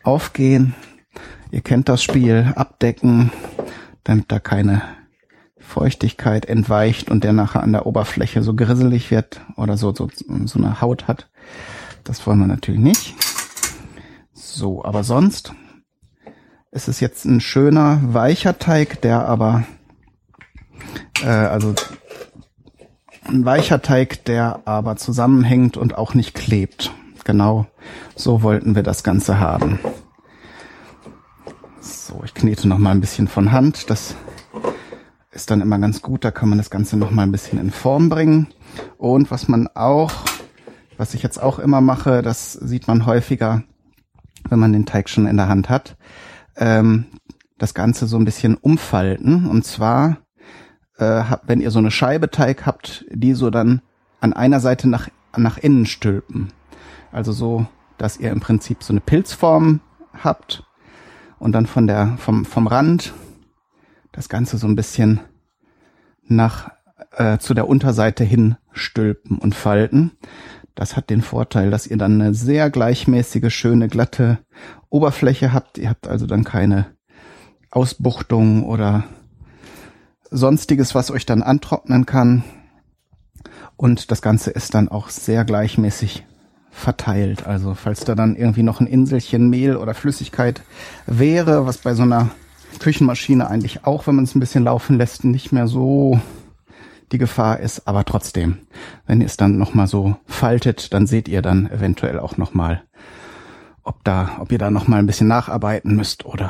[0.03, 0.75] aufgehen.
[1.53, 3.31] Ihr kennt das Spiel, abdecken,
[4.03, 4.81] damit da keine
[5.59, 10.09] Feuchtigkeit entweicht und der nachher an der Oberfläche so grisselig wird oder so, so,
[10.45, 11.29] so eine Haut hat.
[12.03, 13.13] Das wollen wir natürlich nicht.
[14.33, 15.53] So, aber sonst
[16.71, 19.63] ist es jetzt ein schöner, weicher Teig, der aber,
[21.21, 21.75] äh, also
[23.25, 26.91] ein weicher Teig, der aber zusammenhängt und auch nicht klebt.
[27.25, 27.67] Genau
[28.15, 29.77] so wollten wir das Ganze haben.
[31.83, 33.89] So, ich knete noch mal ein bisschen von Hand.
[33.89, 34.15] Das
[35.31, 36.23] ist dann immer ganz gut.
[36.23, 38.47] Da kann man das Ganze noch mal ein bisschen in Form bringen.
[38.97, 40.13] Und was man auch,
[40.95, 43.63] was ich jetzt auch immer mache, das sieht man häufiger,
[44.47, 45.97] wenn man den Teig schon in der Hand hat,
[46.55, 47.07] ähm,
[47.57, 49.49] das Ganze so ein bisschen umfalten.
[49.49, 50.19] Und zwar,
[50.99, 53.81] äh, wenn ihr so eine Scheibe Teig habt, die so dann
[54.21, 56.53] an einer Seite nach, nach innen stülpen.
[57.11, 57.67] Also so,
[57.97, 59.81] dass ihr im Prinzip so eine Pilzform
[60.13, 60.63] habt
[61.43, 63.13] und dann von der, vom, vom Rand
[64.13, 65.19] das Ganze so ein bisschen
[66.25, 66.71] nach
[67.17, 70.11] äh, zu der Unterseite hin stülpen und falten.
[70.73, 74.39] Das hat den Vorteil, dass ihr dann eine sehr gleichmäßige, schöne, glatte
[74.89, 75.77] Oberfläche habt.
[75.77, 76.85] Ihr habt also dann keine
[77.71, 79.03] Ausbuchtung oder
[80.31, 82.45] sonstiges, was euch dann antrocknen kann.
[83.75, 86.25] Und das Ganze ist dann auch sehr gleichmäßig
[86.73, 87.45] verteilt.
[87.45, 90.61] Also falls da dann irgendwie noch ein Inselchen Mehl oder Flüssigkeit
[91.05, 92.31] wäre, was bei so einer
[92.79, 96.19] Küchenmaschine eigentlich auch, wenn man es ein bisschen laufen lässt, nicht mehr so
[97.11, 98.57] die Gefahr ist, aber trotzdem,
[99.05, 102.83] wenn ihr es dann nochmal so faltet, dann seht ihr dann eventuell auch nochmal,
[103.83, 106.49] ob da, ob ihr da nochmal ein bisschen nacharbeiten müsst oder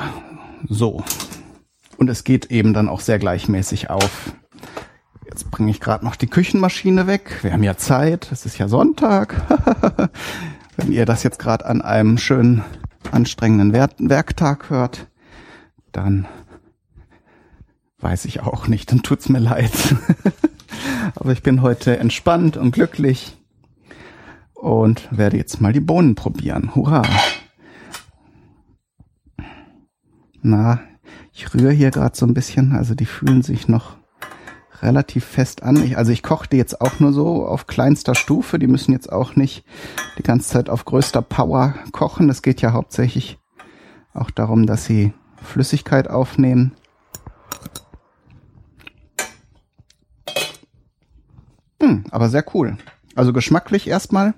[0.67, 1.03] so.
[1.97, 4.33] Und es geht eben dann auch sehr gleichmäßig auf.
[5.33, 7.39] Jetzt bringe ich gerade noch die Küchenmaschine weg.
[7.41, 8.31] Wir haben ja Zeit.
[8.31, 9.33] Es ist ja Sonntag.
[10.77, 12.63] Wenn ihr das jetzt gerade an einem schönen,
[13.09, 15.07] anstrengenden Werk Werktag hört,
[15.91, 16.27] dann
[17.97, 18.91] weiß ich auch nicht.
[18.91, 19.71] Dann tut's mir leid.
[21.15, 23.35] Aber ich bin heute entspannt und glücklich
[24.53, 26.75] und werde jetzt mal die Bohnen probieren.
[26.75, 27.01] Hurra!
[30.43, 30.79] Na,
[31.33, 34.02] ich rühre hier gerade so ein bisschen, also die fühlen sich noch
[34.83, 35.83] relativ fest an.
[35.83, 38.59] Ich, also ich koche die jetzt auch nur so auf kleinster Stufe.
[38.59, 39.65] Die müssen jetzt auch nicht
[40.17, 42.29] die ganze Zeit auf größter Power kochen.
[42.29, 43.39] Es geht ja hauptsächlich
[44.13, 46.73] auch darum, dass sie Flüssigkeit aufnehmen.
[51.81, 52.77] Hm, aber sehr cool.
[53.15, 54.33] Also geschmacklich erstmal.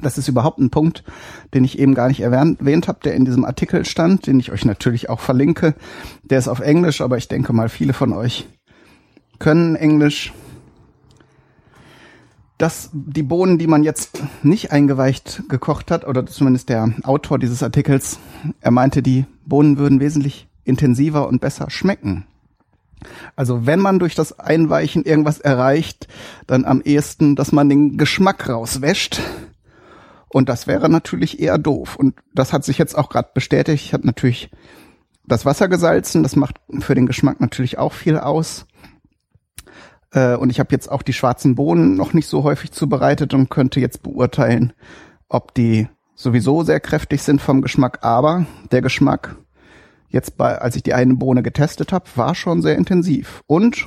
[0.00, 1.04] Das ist überhaupt ein Punkt,
[1.52, 4.52] den ich eben gar nicht erwähnt, erwähnt habe, der in diesem Artikel stand, den ich
[4.52, 5.74] euch natürlich auch verlinke.
[6.22, 8.48] Der ist auf Englisch, aber ich denke mal, viele von euch
[9.40, 10.32] können Englisch.
[12.58, 17.62] Dass die Bohnen, die man jetzt nicht eingeweicht gekocht hat, oder zumindest der Autor dieses
[17.62, 18.20] Artikels,
[18.60, 22.26] er meinte, die Bohnen würden wesentlich intensiver und besser schmecken.
[23.34, 26.06] Also wenn man durch das Einweichen irgendwas erreicht,
[26.46, 29.20] dann am ehesten, dass man den Geschmack rauswäscht.
[30.28, 31.96] Und das wäre natürlich eher doof.
[31.96, 33.84] Und das hat sich jetzt auch gerade bestätigt.
[33.86, 34.50] Ich habe natürlich
[35.26, 36.22] das Wasser gesalzen.
[36.22, 38.66] Das macht für den Geschmack natürlich auch viel aus.
[40.12, 43.50] Äh, und ich habe jetzt auch die schwarzen Bohnen noch nicht so häufig zubereitet und
[43.50, 44.72] könnte jetzt beurteilen,
[45.28, 48.00] ob die sowieso sehr kräftig sind vom Geschmack.
[48.02, 49.36] Aber der Geschmack
[50.08, 53.42] jetzt bei, als ich die eine Bohne getestet habe, war schon sehr intensiv.
[53.46, 53.86] Und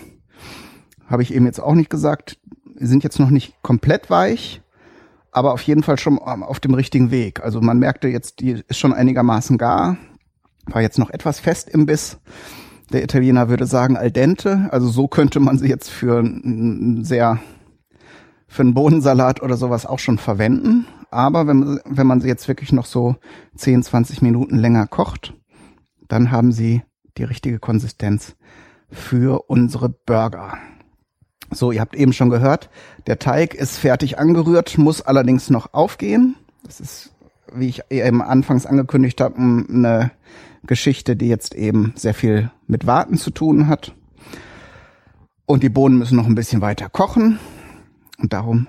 [1.07, 2.39] habe ich eben jetzt auch nicht gesagt,
[2.75, 4.61] sind jetzt noch nicht komplett weich,
[5.31, 7.43] aber auf jeden Fall schon auf dem richtigen Weg.
[7.43, 9.97] Also man merkte jetzt, die ist schon einigermaßen gar,
[10.65, 12.19] war jetzt noch etwas fest im Biss.
[12.91, 17.39] Der Italiener würde sagen al dente, also so könnte man sie jetzt für einen sehr
[18.47, 20.85] für einen Bohnensalat oder sowas auch schon verwenden.
[21.09, 23.15] Aber wenn, wenn man sie jetzt wirklich noch so
[23.55, 25.33] 10, 20 Minuten länger kocht,
[26.07, 26.83] dann haben sie
[27.17, 28.35] die richtige Konsistenz
[28.89, 30.57] für unsere Burger.
[31.51, 32.69] So, ihr habt eben schon gehört,
[33.07, 36.35] der Teig ist fertig angerührt, muss allerdings noch aufgehen.
[36.63, 37.13] Das ist,
[37.55, 40.11] wie ich eben anfangs angekündigt habe, eine
[40.65, 43.93] Geschichte, die jetzt eben sehr viel mit Warten zu tun hat.
[45.45, 47.39] Und die Bohnen müssen noch ein bisschen weiter kochen.
[48.17, 48.67] Und darum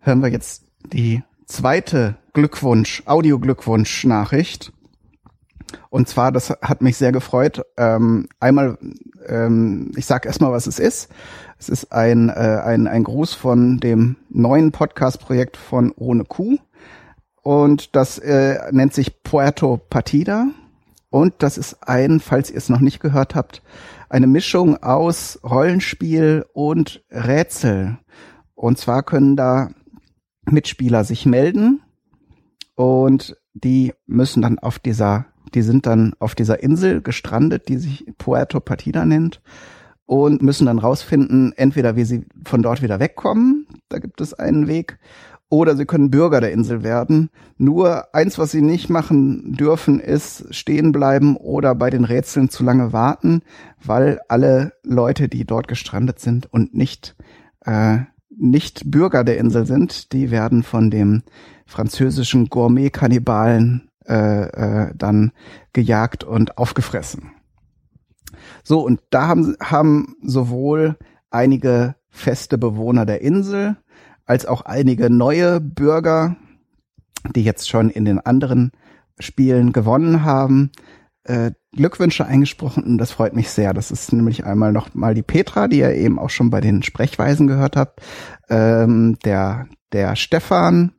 [0.00, 4.72] hören wir jetzt die zweite Glückwunsch, Audio-Glückwunsch-Nachricht.
[5.90, 7.64] Und zwar, das hat mich sehr gefreut.
[7.76, 8.78] Ähm, einmal,
[9.26, 11.08] ähm, ich sage erstmal, was es ist.
[11.58, 12.32] Es ist ein, äh,
[12.64, 16.58] ein, ein Gruß von dem neuen Podcast-Projekt von Ohne Kuh.
[17.48, 20.48] Und das äh, nennt sich Puerto Partida.
[21.08, 23.62] Und das ist ein, falls ihr es noch nicht gehört habt,
[24.10, 27.96] eine Mischung aus Rollenspiel und Rätsel.
[28.54, 29.70] Und zwar können da
[30.44, 31.80] Mitspieler sich melden
[32.74, 38.04] und die müssen dann auf dieser, die sind dann auf dieser Insel gestrandet, die sich
[38.18, 39.40] Puerto Partida nennt
[40.04, 44.68] und müssen dann rausfinden, entweder wie sie von dort wieder wegkommen, da gibt es einen
[44.68, 44.98] Weg,
[45.50, 47.30] oder sie können Bürger der Insel werden.
[47.56, 52.64] Nur eins, was sie nicht machen dürfen, ist stehen bleiben oder bei den Rätseln zu
[52.64, 53.42] lange warten,
[53.82, 57.16] weil alle Leute, die dort gestrandet sind und nicht
[57.64, 57.98] äh,
[58.38, 61.22] nicht Bürger der Insel sind, die werden von dem
[61.66, 64.42] französischen Gourmet-Kannibalen äh,
[64.86, 65.32] äh, dann
[65.72, 67.32] gejagt und aufgefressen.
[68.62, 70.96] So, und da haben, haben sowohl
[71.30, 73.76] einige feste Bewohner der Insel
[74.28, 76.36] als auch einige neue Bürger,
[77.34, 78.72] die jetzt schon in den anderen
[79.18, 80.70] Spielen gewonnen haben,
[81.24, 83.74] äh, Glückwünsche eingesprochen und das freut mich sehr.
[83.74, 86.82] Das ist nämlich einmal noch mal die Petra, die ihr eben auch schon bei den
[86.82, 88.00] Sprechweisen gehört habt,
[88.48, 90.92] ähm, der der Stefan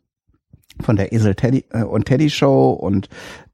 [0.81, 3.09] von der Esel Teddy äh, und Teddy Show und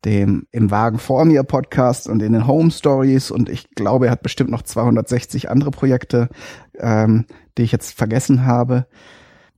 [0.06, 4.12] dem im Wagen vor mir Podcast und in den Home Stories und ich glaube, er
[4.12, 6.30] hat bestimmt noch 260 andere Projekte,
[6.78, 7.26] ähm,
[7.58, 8.86] die ich jetzt vergessen habe.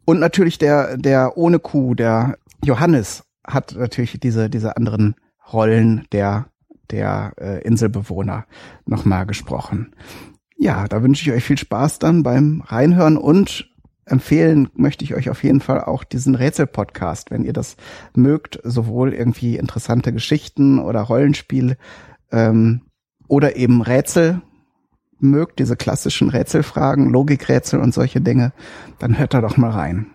[0.07, 5.15] Und natürlich der der ohne Kuh, der Johannes hat natürlich diese diese anderen
[5.51, 6.45] Rollen der
[6.89, 8.45] der äh, Inselbewohner
[8.85, 9.93] nochmal gesprochen.
[10.57, 13.69] Ja, da wünsche ich euch viel Spaß dann beim Reinhören und
[14.05, 17.75] empfehlen möchte ich euch auf jeden Fall auch diesen Rätsel-Podcast, wenn ihr das
[18.15, 21.75] mögt, sowohl irgendwie interessante Geschichten oder Rollenspiel
[22.31, 22.83] ähm,
[23.27, 24.41] oder eben Rätsel
[25.19, 28.53] mögt, diese klassischen Rätselfragen, Logikrätsel und solche Dinge,
[28.99, 30.07] dann hört da doch mal rein.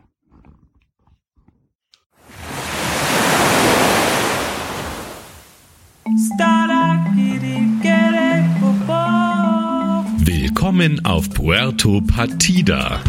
[10.24, 13.00] Willkommen auf Puerto Partida.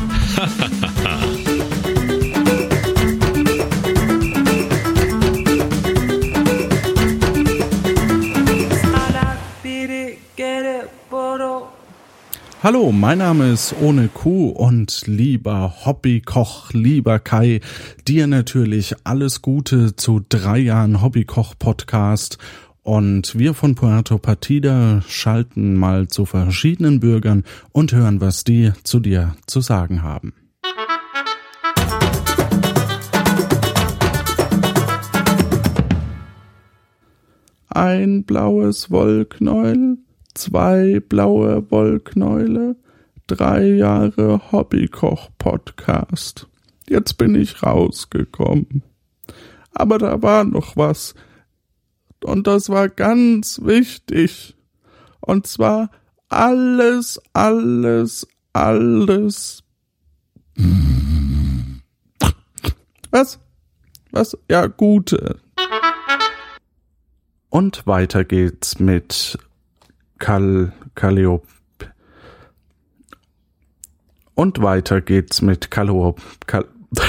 [12.63, 17.59] Hallo, mein Name ist Ohne Kuh und lieber Hobbykoch, lieber Kai,
[18.07, 22.37] dir natürlich alles Gute zu drei Jahren Hobbykoch Podcast
[22.81, 29.01] und wir von Puerto Partida schalten mal zu verschiedenen Bürgern und hören, was die zu
[29.01, 30.33] dir zu sagen haben.
[37.67, 39.97] Ein blaues Wollknäuel,
[40.33, 42.75] zwei blaue Wollknäule,
[43.27, 46.47] drei Jahre Hobbykoch-Podcast.
[46.87, 48.83] Jetzt bin ich rausgekommen.
[49.73, 51.15] Aber da war noch was.
[52.23, 54.55] Und das war ganz wichtig.
[55.19, 55.89] Und zwar
[56.29, 59.63] alles, alles, alles.
[63.11, 63.39] Was?
[64.11, 64.37] Was?
[64.49, 65.39] Ja, gute.
[67.49, 69.37] Und weiter geht's mit
[70.23, 71.45] Kal Kalliope.
[74.35, 76.21] Und weiter geht's mit Kalliope.
[76.47, 76.65] Kal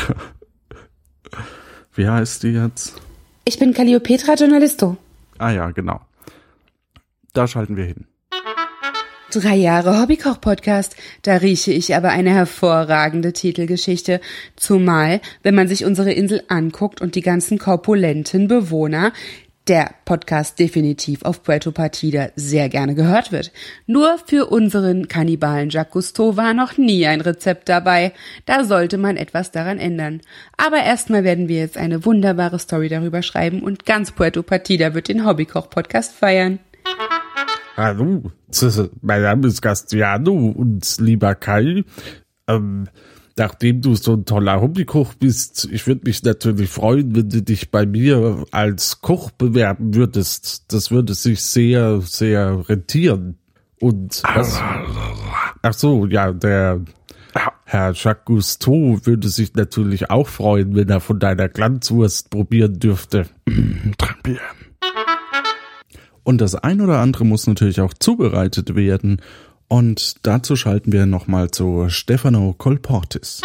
[1.94, 3.00] Wie heißt die jetzt?
[3.44, 4.96] Ich bin Calliopetra Journalisto.
[5.38, 6.00] Ah ja, genau.
[7.34, 8.06] Da schalten wir hin.
[9.30, 14.20] Drei Jahre Hobbykoch-Podcast, da rieche ich aber eine hervorragende Titelgeschichte.
[14.54, 19.12] Zumal, wenn man sich unsere Insel anguckt und die ganzen korpulenten Bewohner,
[19.68, 23.52] der Podcast definitiv auf Puerto Partida sehr gerne gehört wird.
[23.86, 28.12] Nur für unseren Kannibalen Jacques Cousteau war noch nie ein Rezept dabei.
[28.46, 30.20] Da sollte man etwas daran ändern.
[30.56, 35.08] Aber erstmal werden wir jetzt eine wunderbare Story darüber schreiben und ganz Puerto Partida wird
[35.08, 36.58] den Hobbykoch-Podcast feiern.
[37.76, 38.30] Hallo,
[39.00, 41.84] mein Name ist Castiano und lieber Kai.
[42.46, 42.88] Ähm,
[43.36, 47.70] nachdem du so ein toller Hobbykoch bist, ich würde mich natürlich freuen, wenn du dich
[47.70, 50.72] bei mir als Koch bewerben würdest.
[50.72, 53.38] Das würde sich sehr, sehr rentieren.
[53.80, 54.60] Und was,
[55.62, 56.80] ach so, ja, der
[57.64, 63.26] Herr Jacques Cousteau würde sich natürlich auch freuen, wenn er von deiner Glanzwurst probieren dürfte.
[66.22, 69.20] Und das ein oder andere muss natürlich auch zubereitet werden.
[69.68, 73.40] Und dazu schalten wir nochmal zu Stefano Colportis.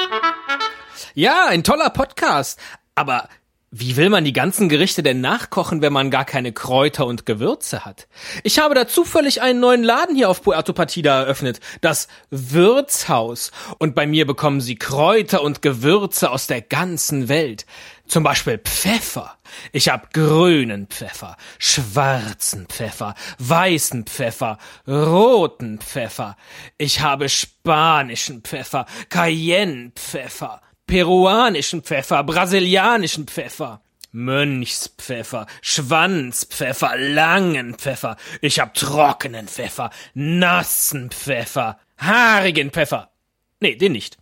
[1.16, 2.60] Ja, ein toller Podcast.
[2.96, 3.30] Aber
[3.72, 7.86] wie will man die ganzen Gerichte denn nachkochen, wenn man gar keine Kräuter und Gewürze
[7.86, 8.08] hat?
[8.44, 13.52] Ich habe da zufällig einen neuen Laden hier auf Puerto Partida eröffnet, das Wirtshaus.
[13.78, 17.68] Und bei mir bekommen Sie Kräuter und Gewürze aus der ganzen Welt.
[18.10, 19.38] Zum Beispiel Pfeffer.
[19.72, 26.36] Ich hab grünen Pfeffer, schwarzen Pfeffer, weißen Pfeffer, roten Pfeffer.
[26.78, 33.82] Ich habe spanischen Pfeffer, Cayenne-Pfeffer peruanischen Pfeffer, brasilianischen Pfeffer.
[34.12, 38.18] Mönchspfeffer, Schwanzpfeffer, langen Pfeffer.
[38.42, 43.12] Ich hab trockenen Pfeffer, nassen Pfeffer, haarigen Pfeffer.
[43.60, 44.18] Nee, den nicht.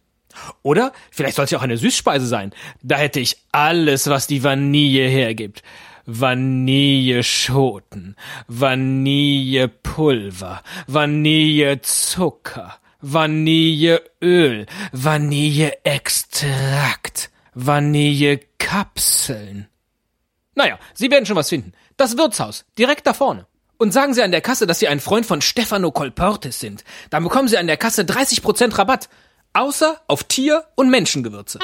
[0.64, 2.52] Oder vielleicht soll es ja auch eine Süßspeise sein.
[2.82, 5.62] Da hätte ich alles, was die Vanille hergibt.
[6.06, 8.16] Vanilleschoten,
[8.48, 19.68] Vanillepulver, Vanillezucker, Vanilleöl, Vanilleextrakt, Vanillekapseln.
[20.56, 21.74] Naja, Sie werden schon was finden.
[21.98, 23.46] Das Wirtshaus, direkt da vorne.
[23.78, 26.84] Und sagen Sie an der Kasse, dass Sie ein Freund von Stefano Colportis sind.
[27.10, 29.10] Dann bekommen Sie an der Kasse 30% Rabatt.
[29.58, 31.58] Außer auf Tier- und Menschengewürze.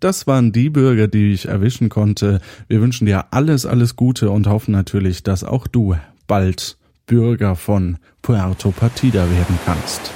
[0.00, 2.40] Das waren die Bürger, die ich erwischen konnte.
[2.66, 5.94] Wir wünschen dir alles, alles Gute und hoffen natürlich, dass auch du
[6.26, 10.10] bald Bürger von Puerto Partida werden kannst.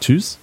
[0.00, 0.38] Tschüss.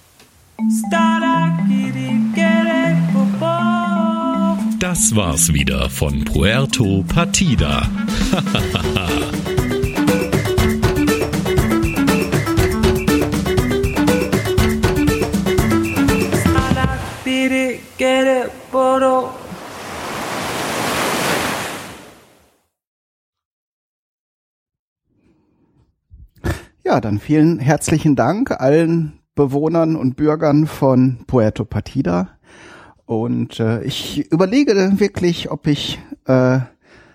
[4.78, 7.88] Das war's wieder von Puerto Partida.
[26.84, 32.38] Ja, dann vielen herzlichen Dank allen Bewohnern und Bürgern von Puerto Partida.
[33.06, 36.58] Und äh, ich überlege wirklich, ob ich äh,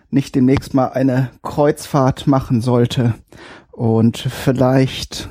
[0.09, 3.13] nicht demnächst mal eine Kreuzfahrt machen sollte.
[3.71, 5.29] Und vielleicht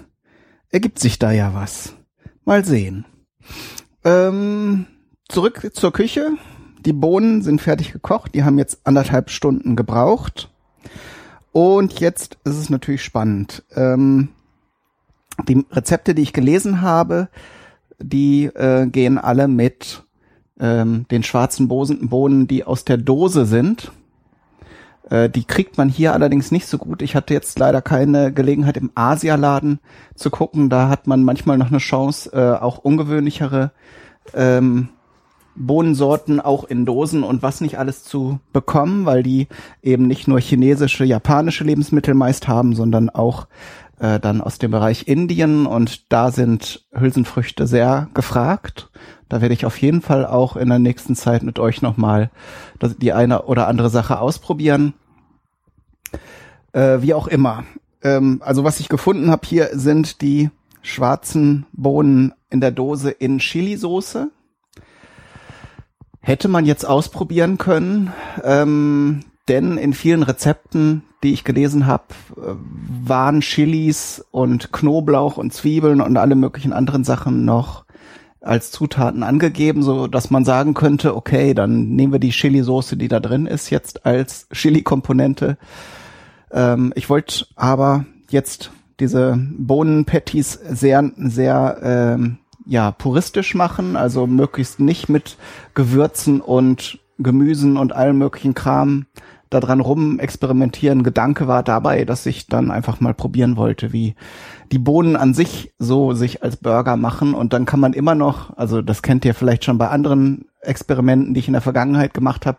[0.68, 1.96] ergibt sich da ja was.
[2.44, 3.04] Mal sehen.
[4.04, 4.86] Ähm,
[5.30, 6.32] zurück zur Küche.
[6.84, 8.34] Die Bohnen sind fertig gekocht.
[8.34, 10.50] Die haben jetzt anderthalb Stunden gebraucht.
[11.52, 13.64] Und jetzt ist es natürlich spannend.
[13.74, 14.28] Ähm,
[15.48, 17.28] die Rezepte, die ich gelesen habe,
[17.98, 20.04] die äh, gehen alle mit
[20.58, 23.92] ähm, den schwarzen Bohnen, die aus der Dose sind.
[25.08, 27.02] Äh, die kriegt man hier allerdings nicht so gut.
[27.02, 29.80] Ich hatte jetzt leider keine Gelegenheit im Asialaden
[30.14, 30.70] zu gucken.
[30.70, 33.72] Da hat man manchmal noch eine Chance, äh, auch ungewöhnlichere
[34.34, 34.90] ähm,
[35.56, 39.48] Bohnensorten auch in Dosen und was nicht alles zu bekommen, weil die
[39.82, 43.46] eben nicht nur chinesische, japanische Lebensmittel meist haben, sondern auch
[43.98, 48.90] äh, dann aus dem Bereich Indien und da sind Hülsenfrüchte sehr gefragt.
[49.28, 52.30] Da werde ich auf jeden Fall auch in der nächsten Zeit mit euch nochmal
[53.00, 54.94] die eine oder andere Sache ausprobieren.
[56.72, 57.64] Äh, wie auch immer.
[58.02, 60.50] Ähm, also was ich gefunden habe hier sind die
[60.82, 64.30] schwarzen Bohnen in der Dose in Chili-Soße.
[66.20, 68.12] Hätte man jetzt ausprobieren können,
[68.44, 72.04] ähm, denn in vielen Rezepten, die ich gelesen habe,
[73.04, 77.84] waren Chilis und Knoblauch und Zwiebeln und alle möglichen anderen Sachen noch
[78.40, 83.08] als Zutaten angegeben, so dass man sagen könnte, okay, dann nehmen wir die Chili-Soße, die
[83.08, 85.58] da drin ist, jetzt als Chili-Komponente.
[86.50, 92.38] Ähm, ich wollte aber jetzt diese Bohnen-Patties sehr, sehr ähm,
[92.70, 95.36] ja, puristisch machen, also möglichst nicht mit
[95.74, 99.06] Gewürzen und Gemüsen und allem möglichen Kram
[99.50, 101.02] daran rum experimentieren.
[101.02, 104.14] Gedanke war dabei, dass ich dann einfach mal probieren wollte, wie
[104.72, 108.56] die Bohnen an sich so sich als Burger machen und dann kann man immer noch,
[108.56, 112.46] also das kennt ihr vielleicht schon bei anderen Experimenten, die ich in der Vergangenheit gemacht
[112.46, 112.58] habe,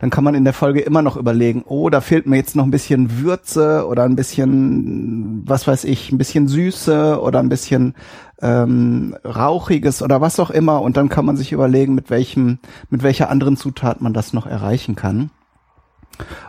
[0.00, 2.64] dann kann man in der Folge immer noch überlegen, oh, da fehlt mir jetzt noch
[2.64, 7.94] ein bisschen Würze oder ein bisschen, was weiß ich, ein bisschen Süße oder ein bisschen
[8.40, 12.58] ähm, Rauchiges oder was auch immer und dann kann man sich überlegen, mit welchem,
[12.90, 15.30] mit welcher anderen Zutat man das noch erreichen kann.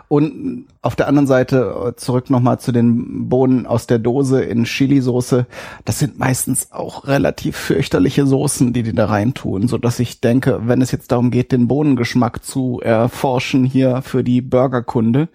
[0.08, 4.64] Und auf der anderen Seite äh, zurück nochmal zu den Bohnen aus der Dose in
[4.64, 5.46] Chili-Soße.
[5.84, 10.62] Das sind meistens auch relativ fürchterliche Soßen, die die da reintun, so dass ich denke,
[10.66, 15.28] wenn es jetzt darum geht, den Bohnengeschmack zu erforschen hier für die Burgerkunde,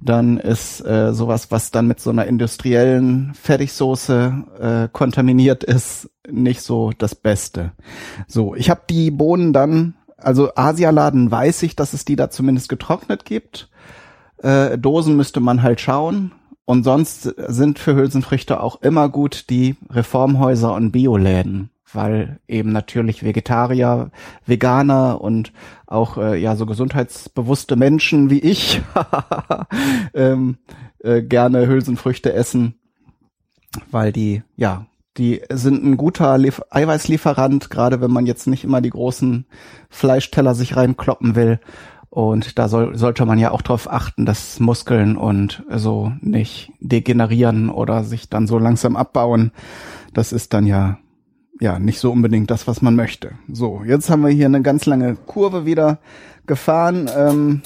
[0.00, 6.62] dann ist äh, sowas, was dann mit so einer industriellen Fertigsoße äh, kontaminiert ist, nicht
[6.62, 7.72] so das Beste.
[8.26, 12.68] So, ich habe die Bohnen dann also Asialaden weiß ich, dass es die da zumindest
[12.68, 13.68] getrocknet gibt.
[14.38, 16.32] Äh, Dosen müsste man halt schauen.
[16.64, 23.22] Und sonst sind für Hülsenfrüchte auch immer gut die Reformhäuser und Bioläden, weil eben natürlich
[23.22, 24.10] Vegetarier,
[24.44, 25.54] Veganer und
[25.86, 28.82] auch äh, ja so gesundheitsbewusste Menschen wie ich
[30.12, 30.58] ähm,
[30.98, 32.74] äh, gerne Hülsenfrüchte essen,
[33.90, 34.84] weil die ja
[35.18, 39.46] die sind ein guter Lief Eiweißlieferant, gerade wenn man jetzt nicht immer die großen
[39.90, 41.60] Fleischteller sich reinkloppen will.
[42.10, 47.68] Und da soll, sollte man ja auch darauf achten, dass Muskeln und so nicht degenerieren
[47.68, 49.52] oder sich dann so langsam abbauen.
[50.14, 50.98] Das ist dann ja,
[51.60, 53.32] ja, nicht so unbedingt das, was man möchte.
[53.52, 55.98] So, jetzt haben wir hier eine ganz lange Kurve wieder
[56.46, 57.10] gefahren.
[57.14, 57.62] Ähm,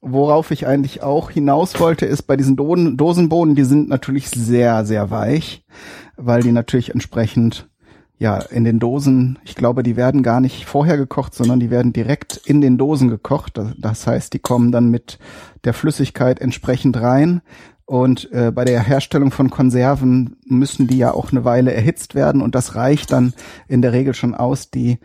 [0.00, 5.10] worauf ich eigentlich auch hinaus wollte, ist bei diesen Dosenbohnen, die sind natürlich sehr, sehr
[5.10, 5.64] weich
[6.20, 7.68] weil die natürlich entsprechend
[8.18, 11.92] ja in den Dosen, ich glaube, die werden gar nicht vorher gekocht, sondern die werden
[11.92, 13.58] direkt in den Dosen gekocht.
[13.78, 15.18] Das heißt, die kommen dann mit
[15.64, 17.40] der Flüssigkeit entsprechend rein.
[17.86, 22.40] Und äh, bei der Herstellung von Konserven müssen die ja auch eine Weile erhitzt werden
[22.40, 23.34] und das reicht dann
[23.66, 24.98] in der Regel schon aus, die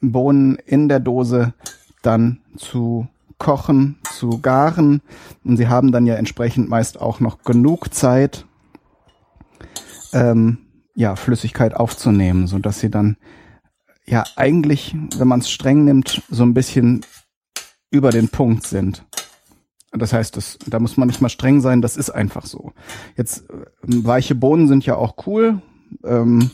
[0.00, 1.52] Bohnen in der Dose
[2.00, 3.08] dann zu
[3.40, 5.02] kochen, zu garen.
[5.42, 8.46] Und sie haben dann ja entsprechend meist auch noch genug Zeit,
[10.12, 10.58] ähm,
[10.94, 13.16] ja, Flüssigkeit aufzunehmen, so dass sie dann
[14.06, 17.00] ja eigentlich, wenn man es streng nimmt, so ein bisschen
[17.90, 19.04] über den Punkt sind.
[19.92, 22.72] Das heißt, das, da muss man nicht mal streng sein, das ist einfach so.
[23.16, 25.60] Jetzt, äh, weiche Bohnen sind ja auch cool.
[26.04, 26.50] Ähm,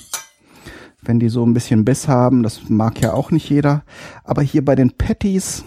[1.02, 3.84] wenn die so ein bisschen Biss haben, das mag ja auch nicht jeder.
[4.24, 5.64] Aber hier bei den Patties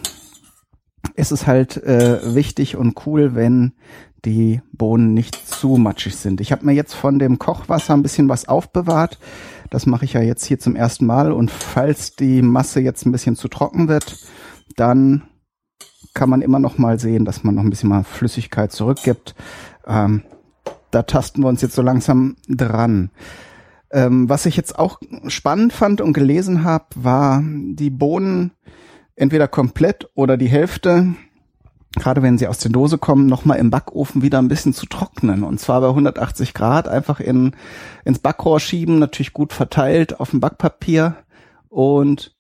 [1.16, 3.74] ist es halt äh, wichtig und cool, wenn
[4.26, 6.42] die Bohnen nicht zu matschig sind.
[6.42, 9.18] Ich habe mir jetzt von dem Kochwasser ein bisschen was aufbewahrt.
[9.70, 11.32] Das mache ich ja jetzt hier zum ersten Mal.
[11.32, 14.18] Und falls die Masse jetzt ein bisschen zu trocken wird,
[14.76, 15.24] dann
[16.14, 19.36] kann man immer noch mal sehen, dass man noch ein bisschen mal Flüssigkeit zurückgibt.
[19.88, 20.24] Ähm,
[20.92, 23.12] da tasten wir uns jetzt so langsam dran.
[23.92, 28.52] Ähm, was ich jetzt auch spannend fand und gelesen habe, war die Bohnen
[29.20, 31.16] entweder komplett oder die Hälfte
[31.96, 35.44] gerade wenn sie aus der Dose kommen, nochmal im Backofen wieder ein bisschen zu trocknen.
[35.44, 37.56] Und zwar bei 180 Grad einfach in,
[38.06, 41.16] ins Backrohr schieben, natürlich gut verteilt auf dem Backpapier.
[41.68, 42.36] Und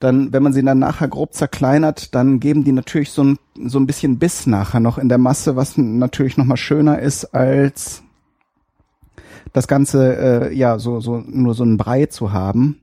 [0.00, 3.78] dann, wenn man sie dann nachher grob zerkleinert, dann geben die natürlich so ein, so
[3.78, 8.02] ein bisschen Biss nachher noch in der Masse, was natürlich nochmal schöner ist als
[9.52, 10.16] das Ganze,
[10.50, 12.80] äh, ja, so, so, nur so ein Brei zu haben.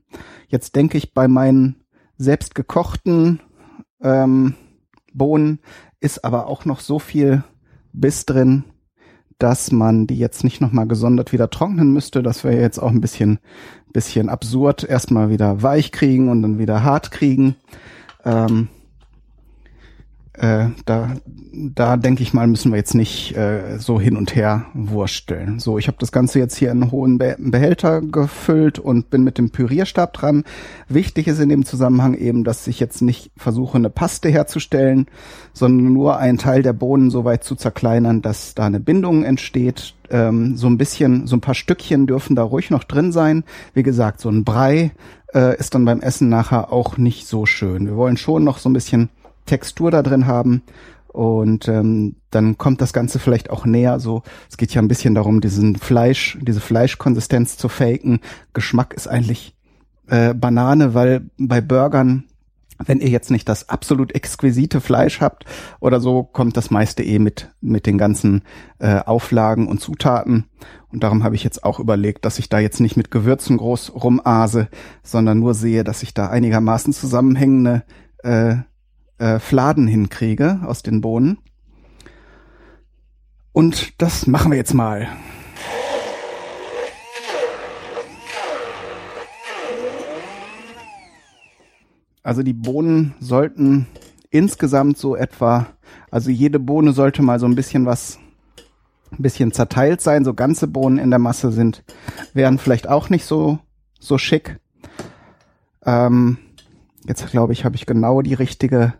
[0.48, 1.79] Jetzt denke ich bei meinen
[2.20, 3.40] selbst gekochten
[4.02, 4.54] ähm,
[5.14, 5.58] Bohnen
[6.00, 7.42] ist aber auch noch so viel
[7.92, 8.64] Biss drin,
[9.38, 12.22] dass man die jetzt nicht nochmal gesondert wieder trocknen müsste.
[12.22, 13.38] Das wäre jetzt auch ein bisschen,
[13.92, 14.84] bisschen absurd.
[14.84, 17.56] Erstmal wieder weich kriegen und dann wieder hart kriegen.
[18.22, 18.68] Ähm,
[20.40, 21.16] äh, da,
[21.52, 25.58] da denke ich mal, müssen wir jetzt nicht äh, so hin und her wursteln.
[25.58, 29.22] So, ich habe das Ganze jetzt hier in einen hohen Be Behälter gefüllt und bin
[29.22, 30.44] mit dem Pürierstab dran.
[30.88, 35.08] Wichtig ist in dem Zusammenhang eben, dass ich jetzt nicht versuche, eine Paste herzustellen,
[35.52, 39.94] sondern nur einen Teil der Bohnen so weit zu zerkleinern, dass da eine Bindung entsteht.
[40.08, 43.44] Ähm, so ein bisschen, so ein paar Stückchen dürfen da ruhig noch drin sein.
[43.74, 44.92] Wie gesagt, so ein Brei
[45.34, 47.86] äh, ist dann beim Essen nachher auch nicht so schön.
[47.86, 49.10] Wir wollen schon noch so ein bisschen
[49.50, 50.62] Textur da drin haben.
[51.08, 53.98] Und ähm, dann kommt das Ganze vielleicht auch näher.
[53.98, 58.20] So, es geht ja ein bisschen darum, diesen Fleisch, diese Fleischkonsistenz zu faken.
[58.52, 59.56] Geschmack ist eigentlich
[60.06, 62.24] äh, Banane, weil bei Burgern,
[62.78, 65.46] wenn ihr jetzt nicht das absolut exquisite Fleisch habt
[65.80, 68.42] oder so, kommt das meiste eh mit mit den ganzen
[68.78, 70.44] äh, Auflagen und Zutaten.
[70.92, 73.94] Und darum habe ich jetzt auch überlegt, dass ich da jetzt nicht mit Gewürzen groß
[73.94, 74.68] rumase,
[75.02, 77.82] sondern nur sehe, dass ich da einigermaßen zusammenhängende
[78.22, 78.56] äh,
[79.20, 81.38] äh, Fladen hinkriege aus den Bohnen.
[83.52, 85.08] Und das machen wir jetzt mal.
[92.22, 93.86] Also die Bohnen sollten
[94.30, 95.66] insgesamt so etwa,
[96.10, 98.18] also jede Bohne sollte mal so ein bisschen was,
[99.10, 100.24] ein bisschen zerteilt sein.
[100.24, 101.82] So ganze Bohnen in der Masse sind,
[102.32, 103.58] wären vielleicht auch nicht so,
[103.98, 104.60] so schick.
[105.84, 106.38] Ähm,
[107.04, 108.94] jetzt glaube ich, habe ich genau die richtige,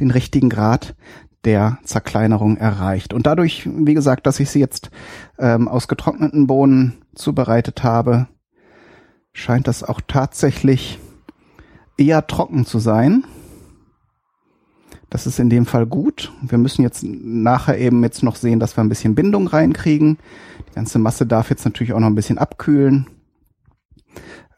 [0.00, 0.94] den richtigen Grad
[1.44, 3.12] der Zerkleinerung erreicht.
[3.12, 4.90] Und dadurch, wie gesagt, dass ich sie jetzt
[5.38, 8.28] ähm, aus getrockneten Bohnen zubereitet habe,
[9.32, 10.98] scheint das auch tatsächlich
[11.96, 13.24] eher trocken zu sein.
[15.10, 16.32] Das ist in dem Fall gut.
[16.40, 20.18] Wir müssen jetzt nachher eben jetzt noch sehen, dass wir ein bisschen Bindung reinkriegen.
[20.70, 23.08] Die ganze Masse darf jetzt natürlich auch noch ein bisschen abkühlen,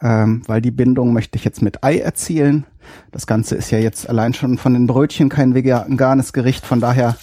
[0.01, 2.67] ähm, weil die Bindung möchte ich jetzt mit Ei erzielen.
[3.13, 7.17] Das Ganze ist ja jetzt allein schon von den Brötchen kein veganes Gericht, von daher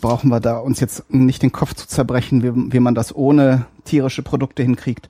[0.00, 3.66] brauchen wir da uns jetzt nicht den Kopf zu zerbrechen, wie, wie man das ohne
[3.84, 5.08] tierische Produkte hinkriegt.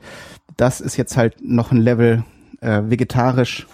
[0.57, 2.25] Das ist jetzt halt noch ein Level
[2.61, 3.67] äh, vegetarisch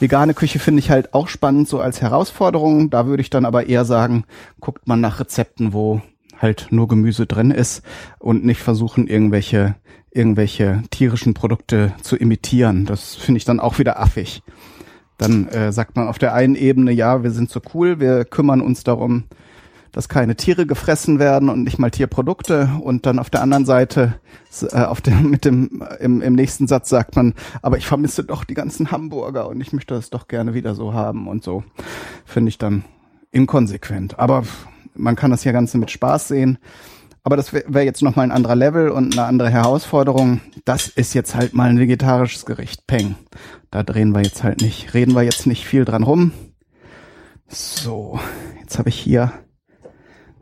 [0.00, 2.90] Vegane Küche finde ich halt auch spannend, so als Herausforderung.
[2.90, 4.24] Da würde ich dann aber eher sagen,
[4.60, 6.02] guckt man nach Rezepten, wo
[6.38, 7.82] halt nur Gemüse drin ist
[8.18, 9.76] und nicht versuchen, irgendwelche,
[10.10, 12.86] irgendwelche tierischen Produkte zu imitieren.
[12.86, 14.42] Das finde ich dann auch wieder affig.
[15.18, 18.60] Dann äh, sagt man auf der einen Ebene, ja, wir sind so cool, wir kümmern
[18.60, 19.24] uns darum,
[19.92, 22.68] dass keine Tiere gefressen werden und nicht mal Tierprodukte.
[22.82, 24.14] Und dann auf der anderen Seite,
[24.72, 28.42] äh, auf dem, mit dem, im, im nächsten Satz sagt man, aber ich vermisse doch
[28.42, 31.62] die ganzen Hamburger und ich möchte das doch gerne wieder so haben und so.
[32.24, 32.84] Finde ich dann
[33.30, 34.18] inkonsequent.
[34.18, 34.42] Aber
[34.94, 36.58] man kann das ja Ganze mit Spaß sehen.
[37.24, 40.40] Aber das wäre wär jetzt nochmal ein anderer Level und eine andere Herausforderung.
[40.66, 42.86] Das ist jetzt halt mal ein vegetarisches Gericht.
[42.86, 43.16] Peng.
[43.70, 46.32] Da drehen wir jetzt halt nicht, reden wir jetzt nicht viel dran rum.
[47.48, 48.20] So,
[48.60, 49.32] jetzt habe ich hier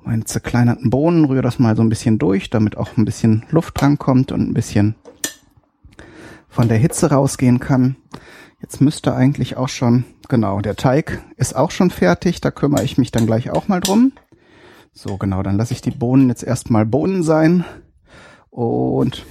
[0.03, 3.81] meine zerkleinerten Bohnen, rühre das mal so ein bisschen durch, damit auch ein bisschen Luft
[3.81, 4.97] drankommt und ein bisschen
[6.49, 7.95] von der Hitze rausgehen kann.
[8.61, 12.99] Jetzt müsste eigentlich auch schon, genau, der Teig ist auch schon fertig, da kümmere ich
[12.99, 14.13] mich dann gleich auch mal drum.
[14.95, 17.65] So, genau, dann lasse ich die Bohnen jetzt erstmal Bohnen sein.
[18.51, 19.25] Und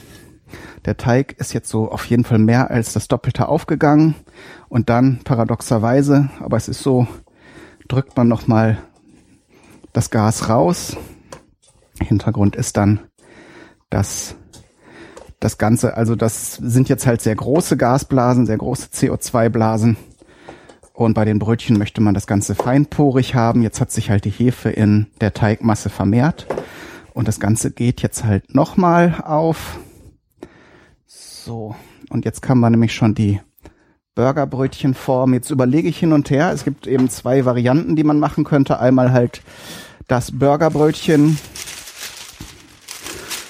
[0.85, 4.15] der Teig ist jetzt so auf jeden Fall mehr als das Doppelte aufgegangen.
[4.69, 7.07] Und dann paradoxerweise, aber es ist so,
[7.87, 8.79] drückt man nochmal
[9.93, 10.97] das Gas raus.
[12.01, 12.99] Hintergrund ist dann,
[13.91, 14.35] dass
[15.39, 19.97] das Ganze, also das sind jetzt halt sehr große Gasblasen, sehr große CO2-Blasen.
[21.01, 23.63] Und bei den Brötchen möchte man das Ganze feinporig haben.
[23.63, 26.45] Jetzt hat sich halt die Hefe in der Teigmasse vermehrt.
[27.15, 29.79] Und das Ganze geht jetzt halt nochmal auf.
[31.07, 31.75] So,
[32.11, 33.41] und jetzt kann man nämlich schon die
[34.13, 35.33] Burgerbrötchenform.
[35.33, 36.51] Jetzt überlege ich hin und her.
[36.53, 38.79] Es gibt eben zwei Varianten, die man machen könnte.
[38.79, 39.41] Einmal halt
[40.07, 41.39] das Burgerbrötchen,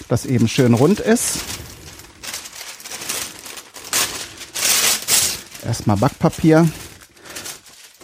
[0.08, 1.40] das eben schön rund ist.
[5.66, 6.66] Erstmal Backpapier.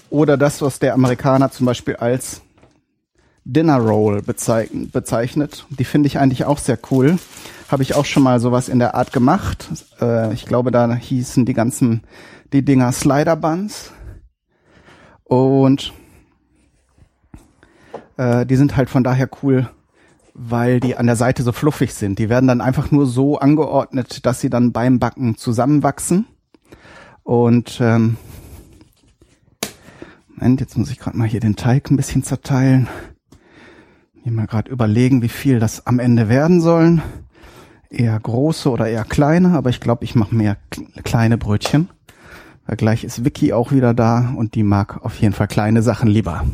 [0.10, 2.42] Oder das, was der Amerikaner zum Beispiel als
[3.44, 5.66] Dinner Roll bezeichnet.
[5.70, 7.18] Die finde ich eigentlich auch sehr cool.
[7.70, 9.70] Habe ich auch schon mal sowas in der Art gemacht.
[10.02, 12.04] Äh, ich glaube, da hießen die ganzen,
[12.52, 13.92] die Dinger Slider Buns.
[15.24, 15.94] Und
[18.18, 19.70] äh, die sind halt von daher cool,
[20.34, 22.20] weil die an der Seite so fluffig sind.
[22.20, 26.28] Die werden dann einfach nur so angeordnet, dass sie dann beim Backen zusammenwachsen.
[27.24, 28.18] Und ähm,
[30.38, 32.88] Moment, jetzt muss ich gerade mal hier den Teig ein bisschen zerteilen.
[34.24, 37.02] Hier mal gerade überlegen, wie viel das am Ende werden sollen.
[37.90, 40.58] Eher große oder eher kleine, aber ich glaube, ich mache mehr
[41.04, 41.90] kleine Brötchen.
[42.66, 46.08] Weil gleich ist Vicky auch wieder da und die mag auf jeden Fall kleine Sachen
[46.08, 46.46] lieber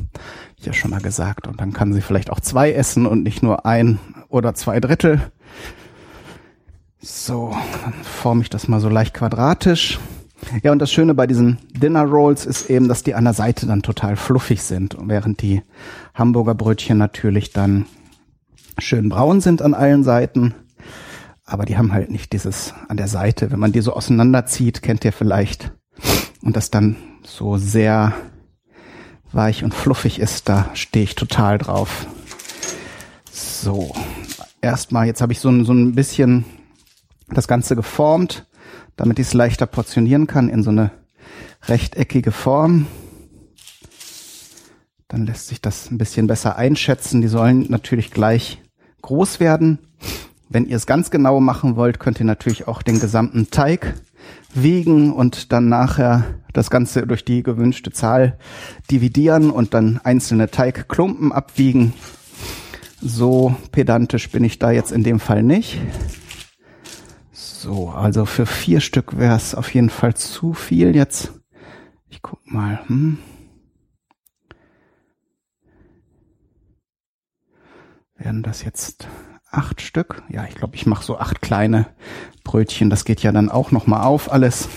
[0.64, 1.46] ich ja schon mal gesagt.
[1.48, 5.22] Und dann kann sie vielleicht auch zwei essen und nicht nur ein oder zwei Drittel.
[7.02, 7.54] So,
[7.84, 10.00] dann forme ich das mal so leicht quadratisch.
[10.62, 13.66] Ja, und das Schöne bei diesen Dinner Rolls ist eben, dass die an der Seite
[13.66, 15.62] dann total fluffig sind, während die
[16.14, 17.86] Hamburger Brötchen natürlich dann
[18.80, 20.54] schön braun sind an allen Seiten.
[21.46, 25.04] Aber die haben halt nicht dieses an der Seite, wenn man die so auseinanderzieht, kennt
[25.06, 25.72] ihr vielleicht.
[26.42, 28.14] Und das dann so sehr
[29.32, 32.08] weich und fluffig ist, da stehe ich total drauf.
[33.32, 33.94] So,
[34.62, 36.46] erstmal, jetzt habe ich so, so ein bisschen
[37.30, 38.46] das Ganze geformt,
[38.96, 40.92] damit ich es leichter portionieren kann in so eine
[41.68, 42.88] rechteckige Form.
[45.08, 47.22] Dann lässt sich das ein bisschen besser einschätzen.
[47.22, 48.62] Die sollen natürlich gleich
[49.02, 49.80] groß werden.
[50.50, 53.96] Wenn ihr es ganz genau machen wollt, könnt ihr natürlich auch den gesamten Teig
[54.54, 58.38] wiegen und dann nachher das Ganze durch die gewünschte Zahl
[58.90, 61.94] dividieren und dann einzelne Teigklumpen abwiegen.
[63.02, 65.82] So pedantisch bin ich da jetzt in dem Fall nicht.
[67.64, 71.32] So, also für vier Stück wäre es auf jeden Fall zu viel jetzt.
[72.10, 72.82] Ich guck mal.
[72.88, 73.20] Hm.
[78.18, 79.08] Werden das jetzt
[79.50, 80.24] acht Stück?
[80.28, 81.86] Ja, ich glaube, ich mache so acht kleine
[82.44, 82.90] Brötchen.
[82.90, 84.68] Das geht ja dann auch noch mal auf alles.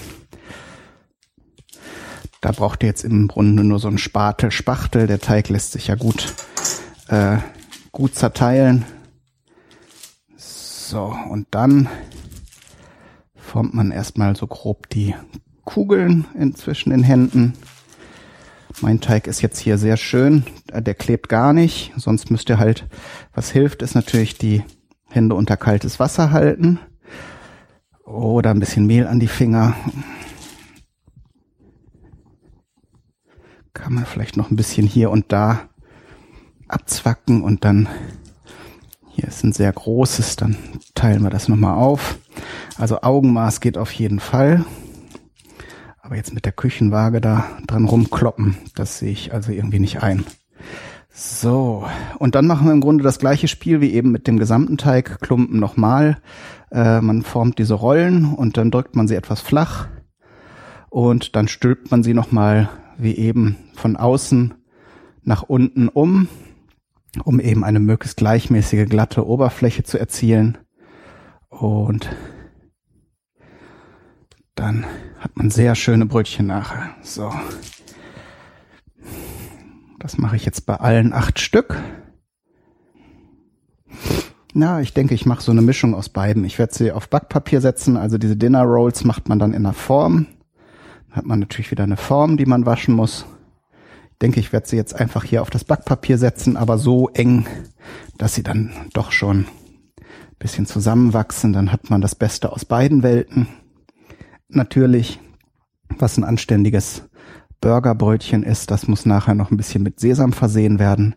[2.40, 5.08] Da braucht ihr jetzt im Grunde nur so einen Spatel, Spachtel.
[5.08, 6.32] Der Teig lässt sich ja gut,
[7.08, 7.38] äh,
[7.90, 8.84] gut zerteilen.
[10.36, 11.88] So, und dann
[13.56, 15.14] formt man erstmal so grob die
[15.64, 17.54] Kugeln inzwischen in Händen.
[18.82, 20.44] Mein Teig ist jetzt hier sehr schön.
[20.70, 21.94] Der klebt gar nicht.
[21.96, 22.86] Sonst müsst ihr halt,
[23.32, 24.62] was hilft, ist natürlich die
[25.08, 26.80] Hände unter kaltes Wasser halten.
[28.04, 29.74] Oder ein bisschen Mehl an die Finger.
[33.72, 35.70] Kann man vielleicht noch ein bisschen hier und da
[36.68, 37.88] abzwacken und dann
[39.16, 40.58] hier ist ein sehr großes, dann
[40.94, 42.18] teilen wir das nochmal auf.
[42.76, 44.66] Also Augenmaß geht auf jeden Fall.
[46.02, 50.26] Aber jetzt mit der Küchenwaage da dran rumkloppen, das sehe ich also irgendwie nicht ein.
[51.08, 51.86] So,
[52.18, 55.58] und dann machen wir im Grunde das gleiche Spiel wie eben mit dem gesamten Teigklumpen
[55.58, 56.18] nochmal.
[56.70, 59.88] Äh, man formt diese Rollen und dann drückt man sie etwas flach
[60.90, 64.52] und dann stülpt man sie nochmal wie eben von außen
[65.22, 66.28] nach unten um,
[67.24, 70.58] um eben eine möglichst gleichmäßige glatte Oberfläche zu erzielen.
[71.48, 72.10] Und
[74.54, 74.84] dann
[75.18, 76.90] hat man sehr schöne Brötchen nachher.
[77.02, 77.32] So.
[79.98, 81.76] Das mache ich jetzt bei allen acht Stück.
[84.54, 86.44] Na, ich denke, ich mache so eine Mischung aus beiden.
[86.44, 87.96] Ich werde sie auf Backpapier setzen.
[87.96, 90.26] Also diese Dinner Rolls macht man dann in einer Form.
[91.08, 93.26] Dann hat man natürlich wieder eine Form, die man waschen muss.
[94.22, 97.46] Denke, ich werde sie jetzt einfach hier auf das Backpapier setzen, aber so eng,
[98.16, 99.46] dass sie dann doch schon ein
[100.38, 101.52] bisschen zusammenwachsen.
[101.52, 103.48] Dann hat man das Beste aus beiden Welten
[104.48, 105.20] natürlich,
[105.98, 107.02] was ein anständiges
[107.60, 108.70] Burgerbrötchen ist.
[108.70, 111.14] Das muss nachher noch ein bisschen mit Sesam versehen werden.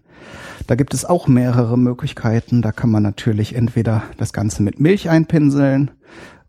[0.68, 2.62] Da gibt es auch mehrere Möglichkeiten.
[2.62, 5.91] Da kann man natürlich entweder das Ganze mit Milch einpinseln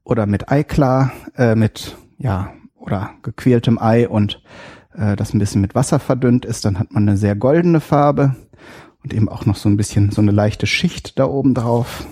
[0.04, 4.42] oder mit Eiklar, äh, mit, ja, oder gequältem Ei und
[4.94, 6.64] äh, das ein bisschen mit Wasser verdünnt ist.
[6.64, 8.36] Dann hat man eine sehr goldene Farbe
[9.02, 12.06] und eben auch noch so ein bisschen so eine leichte Schicht da oben drauf.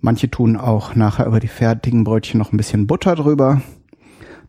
[0.00, 3.62] Manche tun auch nachher über die fertigen Brötchen noch ein bisschen Butter drüber.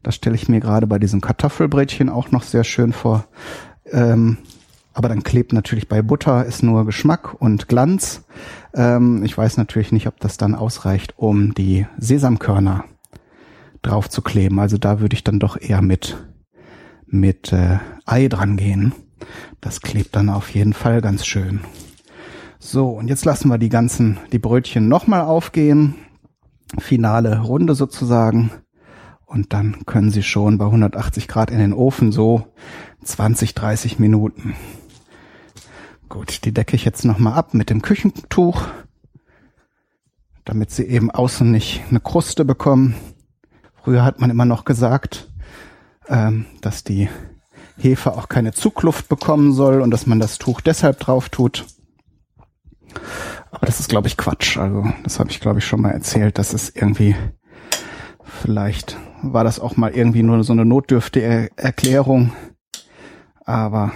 [0.04, 3.26] Das stelle ich mir gerade bei diesem Kartoffelbrötchen auch noch sehr schön vor.
[3.92, 4.38] Ähm,
[4.94, 8.26] aber dann klebt natürlich bei Butter ist nur Geschmack und Glanz.
[8.74, 12.84] Ähm, ich weiß natürlich nicht, ob das dann ausreicht, um die Sesamkörner
[13.84, 14.60] drauf zu kleben.
[14.60, 16.18] Also da würde ich dann doch eher mit
[17.08, 18.94] mit äh, Ei dran gehen.
[19.62, 21.62] Das klebt dann auf jeden Fall ganz schön.
[22.60, 25.96] So, und jetzt lassen wir die ganzen, die Brötchen nochmal aufgehen.
[26.80, 28.52] Finale Runde sozusagen.
[29.26, 32.48] Und dann können sie schon bei 180 Grad in den Ofen so
[33.04, 34.56] 20, 30 Minuten.
[36.10, 38.64] Gut, die decke ich jetzt nochmal ab mit dem Küchentuch,
[40.46, 42.96] damit sie eben außen nicht eine Kruste bekommen.
[43.84, 45.30] Früher hat man immer noch gesagt,
[46.10, 47.10] ähm, dass die
[47.78, 51.66] Hefe auch keine Zugluft bekommen soll und dass man das Tuch deshalb drauf tut.
[53.52, 54.58] Aber das ist, glaube ich, Quatsch.
[54.58, 56.38] Also das habe ich, glaube ich, schon mal erzählt.
[56.38, 57.16] Das ist irgendwie,
[58.24, 62.34] vielleicht war das auch mal irgendwie nur so eine notdürftige Erklärung.
[63.46, 63.92] Aber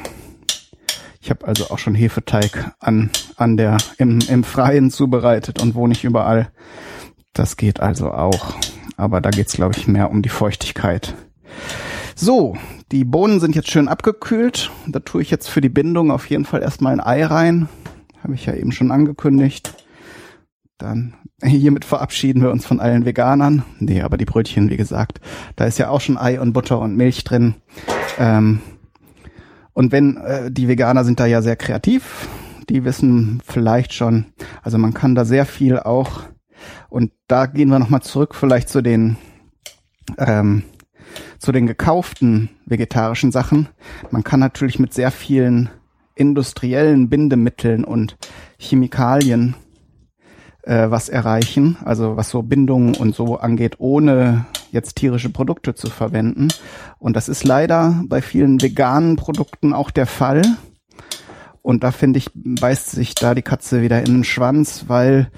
[1.19, 5.87] ich habe also auch schon Hefeteig an, an der, im, im Freien zubereitet und wo
[5.87, 6.51] nicht überall.
[7.33, 8.55] Das geht also auch.
[8.97, 11.15] Aber da geht's, glaube ich, mehr um die Feuchtigkeit.
[12.15, 12.57] So,
[12.91, 14.71] die Bohnen sind jetzt schön abgekühlt.
[14.87, 17.69] Da tue ich jetzt für die Bindung auf jeden Fall erstmal ein Ei rein.
[18.23, 19.73] Habe ich ja eben schon angekündigt.
[20.77, 23.63] Dann hiermit verabschieden wir uns von allen Veganern.
[23.79, 25.21] Nee, aber die Brötchen, wie gesagt,
[25.55, 27.55] da ist ja auch schon Ei und Butter und Milch drin.
[28.19, 28.59] Ähm,
[29.73, 32.27] und wenn äh, die Veganer sind da ja sehr kreativ,
[32.69, 34.25] die wissen vielleicht schon,
[34.61, 36.23] also man kann da sehr viel auch.
[36.89, 39.17] Und da gehen wir nochmal zurück, vielleicht zu den
[40.17, 40.63] ähm,
[41.41, 43.67] zu den gekauften vegetarischen Sachen.
[44.11, 45.69] Man kann natürlich mit sehr vielen
[46.13, 48.15] industriellen Bindemitteln und
[48.59, 49.55] Chemikalien
[50.61, 55.89] äh, was erreichen, also was so Bindungen und so angeht, ohne jetzt tierische Produkte zu
[55.89, 56.49] verwenden.
[56.99, 60.43] Und das ist leider bei vielen veganen Produkten auch der Fall.
[61.63, 65.31] Und da finde ich, beißt sich da die Katze wieder in den Schwanz, weil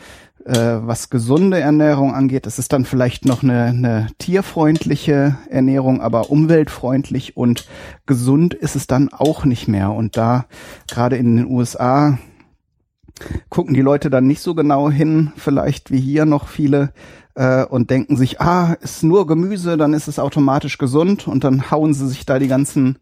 [0.46, 7.38] was gesunde Ernährung angeht, das ist dann vielleicht noch eine, eine tierfreundliche Ernährung, aber umweltfreundlich
[7.38, 7.66] und
[8.06, 9.92] gesund ist es dann auch nicht mehr.
[9.92, 10.46] Und da
[10.92, 12.18] gerade in den USA
[13.50, 16.92] gucken die Leute dann nicht so genau hin, vielleicht wie hier noch viele,
[17.36, 21.72] äh, und denken sich, ah, ist nur Gemüse, dann ist es automatisch gesund und dann
[21.72, 23.00] hauen sie sich da die ganzen,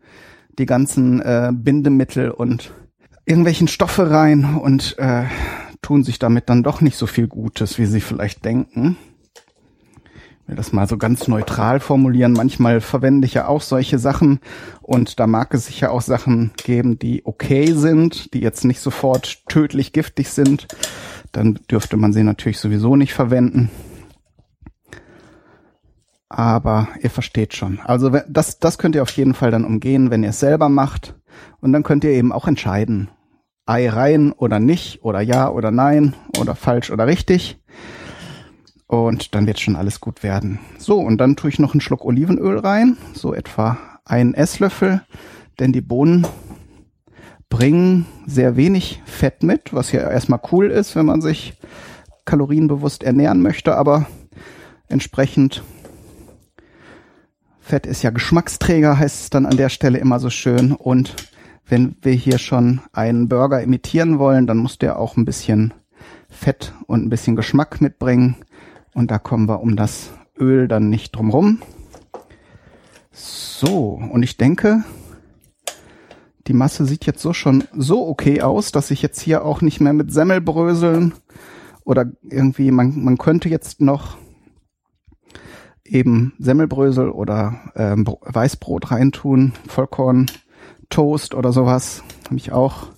[0.57, 2.71] die ganzen äh, Bindemittel und
[3.25, 5.23] irgendwelchen Stoffe rein und äh,
[5.81, 8.97] tun sich damit dann doch nicht so viel Gutes, wie sie vielleicht denken.
[10.43, 12.33] Ich will das mal so ganz neutral formulieren.
[12.33, 14.39] Manchmal verwende ich ja auch solche Sachen
[14.81, 19.47] und da mag es sicher auch Sachen geben, die okay sind, die jetzt nicht sofort
[19.47, 20.67] tödlich giftig sind.
[21.31, 23.69] Dann dürfte man sie natürlich sowieso nicht verwenden.
[26.27, 27.79] Aber ihr versteht schon.
[27.83, 31.15] Also das, das könnt ihr auf jeden Fall dann umgehen, wenn ihr es selber macht.
[31.59, 33.09] Und dann könnt ihr eben auch entscheiden,
[33.71, 37.57] Ei rein oder nicht oder ja oder nein oder falsch oder richtig.
[38.85, 40.59] Und dann wird schon alles gut werden.
[40.77, 45.01] So, und dann tue ich noch einen Schluck Olivenöl rein, so etwa einen Esslöffel,
[45.59, 46.27] denn die Bohnen
[47.49, 51.53] bringen sehr wenig Fett mit, was ja erstmal cool ist, wenn man sich
[52.25, 54.05] kalorienbewusst ernähren möchte, aber
[54.89, 55.63] entsprechend
[57.61, 60.73] Fett ist ja Geschmacksträger, heißt es dann an der Stelle immer so schön.
[60.73, 61.15] Und
[61.71, 65.73] wenn wir hier schon einen Burger imitieren wollen, dann muss der auch ein bisschen
[66.29, 68.35] Fett und ein bisschen Geschmack mitbringen.
[68.93, 71.61] Und da kommen wir um das Öl dann nicht drum rum.
[73.13, 74.83] So, und ich denke,
[76.47, 79.79] die Masse sieht jetzt so schon so okay aus, dass ich jetzt hier auch nicht
[79.79, 81.13] mehr mit Semmelbröseln
[81.85, 84.17] oder irgendwie, man, man könnte jetzt noch
[85.85, 90.29] eben Semmelbrösel oder ähm, Weißbrot reintun, Vollkorn,
[90.91, 92.03] Toast oder sowas.
[92.25, 92.89] Habe ich auch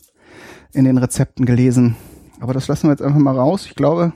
[0.74, 1.96] in den Rezepten gelesen.
[2.41, 3.66] Aber das lassen wir jetzt einfach mal raus.
[3.66, 4.12] Ich glaube,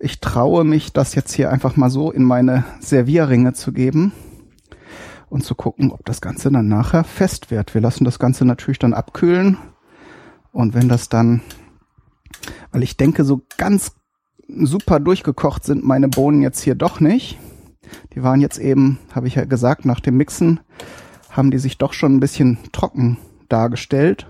[0.00, 4.12] ich traue mich, das jetzt hier einfach mal so in meine Servierringe zu geben
[5.28, 7.74] und zu gucken, ob das Ganze dann nachher fest wird.
[7.74, 9.58] Wir lassen das Ganze natürlich dann abkühlen.
[10.52, 11.42] Und wenn das dann,
[12.72, 13.92] weil ich denke, so ganz
[14.48, 17.38] super durchgekocht sind meine Bohnen jetzt hier doch nicht.
[18.14, 20.60] Die waren jetzt eben, habe ich ja gesagt, nach dem Mixen
[21.36, 23.18] haben die sich doch schon ein bisschen trocken
[23.48, 24.26] dargestellt.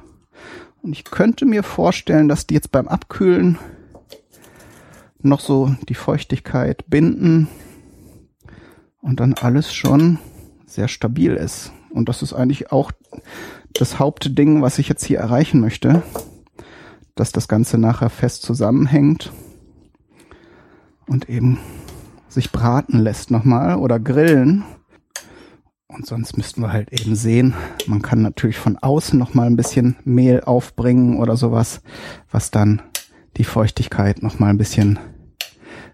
[0.83, 3.59] Und ich könnte mir vorstellen, dass die jetzt beim Abkühlen
[5.21, 7.49] noch so die Feuchtigkeit binden
[9.01, 10.19] und dann alles schon
[10.67, 11.73] sehr stabil ist.
[11.91, 12.93] Und das ist eigentlich auch
[13.73, 16.03] das Hauptding, was ich jetzt hier erreichen möchte,
[17.15, 19.33] dass das Ganze nachher fest zusammenhängt
[21.07, 21.59] und eben
[22.29, 24.65] sich braten lässt nochmal oder grillen.
[25.97, 27.55] Und sonst müssten wir halt eben sehen,
[27.87, 31.81] man kann natürlich von außen nochmal ein bisschen Mehl aufbringen oder sowas,
[32.31, 32.83] was dann
[33.39, 34.99] die Feuchtigkeit nochmal ein bisschen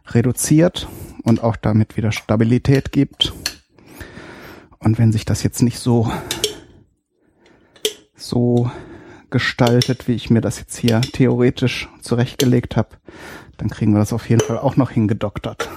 [0.08, 0.88] reduziert
[1.22, 3.32] und auch damit wieder Stabilität gibt.
[4.80, 6.10] Und wenn sich das jetzt nicht so,
[8.16, 8.68] so
[9.30, 12.96] gestaltet, wie ich mir das jetzt hier theoretisch zurechtgelegt habe,
[13.56, 15.70] dann kriegen wir das auf jeden Fall auch noch hingedoktert.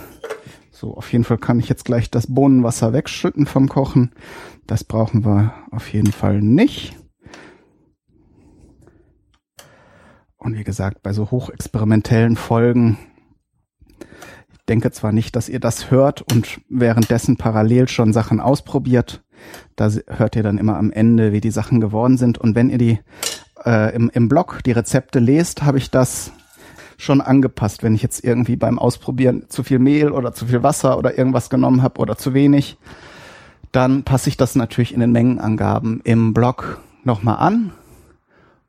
[0.75, 4.11] So, auf jeden Fall kann ich jetzt gleich das Bohnenwasser wegschütten vom Kochen.
[4.67, 6.97] Das brauchen wir auf jeden Fall nicht.
[10.35, 12.97] Und wie gesagt, bei so hochexperimentellen Folgen,
[14.51, 19.23] ich denke zwar nicht, dass ihr das hört und währenddessen parallel schon Sachen ausprobiert.
[19.77, 22.37] Da hört ihr dann immer am Ende, wie die Sachen geworden sind.
[22.37, 22.99] Und wenn ihr die
[23.63, 26.33] äh, im, im Blog die Rezepte lest, habe ich das
[26.97, 30.97] schon angepasst, wenn ich jetzt irgendwie beim Ausprobieren zu viel Mehl oder zu viel Wasser
[30.97, 32.77] oder irgendwas genommen habe oder zu wenig,
[33.71, 37.71] dann passe ich das natürlich in den Mengenangaben im Blog nochmal an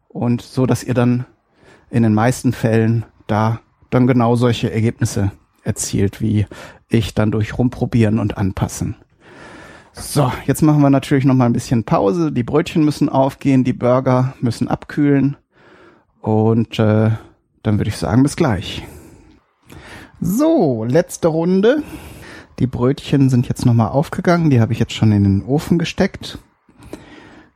[0.08, 1.24] und so, dass ihr dann
[1.90, 3.60] in den meisten Fällen da
[3.90, 5.30] dann genau solche Ergebnisse
[5.62, 6.46] erzielt, wie
[6.88, 8.96] ich dann durch rumprobieren und anpassen.
[9.92, 12.30] So, jetzt machen wir natürlich noch mal ein bisschen Pause.
[12.30, 15.36] Die Brötchen müssen aufgehen, die Burger müssen abkühlen
[16.20, 17.10] und äh,
[17.66, 18.86] dann würde ich sagen, bis gleich.
[20.20, 21.82] So, letzte Runde.
[22.58, 24.50] Die Brötchen sind jetzt nochmal aufgegangen.
[24.50, 26.38] Die habe ich jetzt schon in den Ofen gesteckt.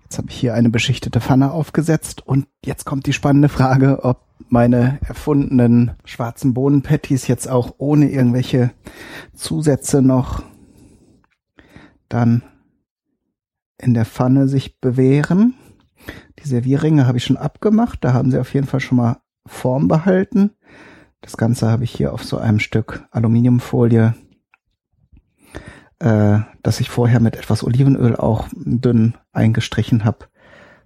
[0.03, 2.27] Jetzt habe ich hier eine beschichtete Pfanne aufgesetzt.
[2.27, 8.73] Und jetzt kommt die spannende Frage, ob meine erfundenen schwarzen Bohnenpatties jetzt auch ohne irgendwelche
[9.35, 10.43] Zusätze noch
[12.09, 12.43] dann
[13.79, 15.55] in der Pfanne sich bewähren.
[16.41, 18.05] Die Servierringe habe ich schon abgemacht.
[18.05, 20.51] Da haben sie auf jeden Fall schon mal Form behalten.
[21.21, 24.15] Das Ganze habe ich hier auf so einem Stück Aluminiumfolie,
[25.99, 30.27] äh, das ich vorher mit etwas Olivenöl auch dünn eingestrichen habe,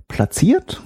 [0.09, 0.83] platziert.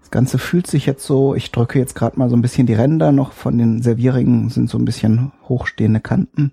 [0.00, 2.74] Das Ganze fühlt sich jetzt so, ich drücke jetzt gerade mal so ein bisschen die
[2.74, 6.52] Ränder noch von den Servierringen, sind so ein bisschen hochstehende Kanten.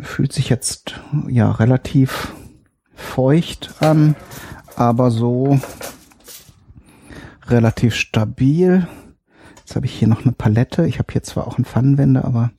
[0.00, 2.34] Fühlt sich jetzt ja relativ
[2.94, 4.16] feucht an,
[4.76, 5.58] aber so
[7.46, 8.86] relativ stabil.
[9.58, 10.86] Jetzt habe ich hier noch eine Palette.
[10.86, 12.50] Ich habe hier zwar auch einen Pfannenwender, aber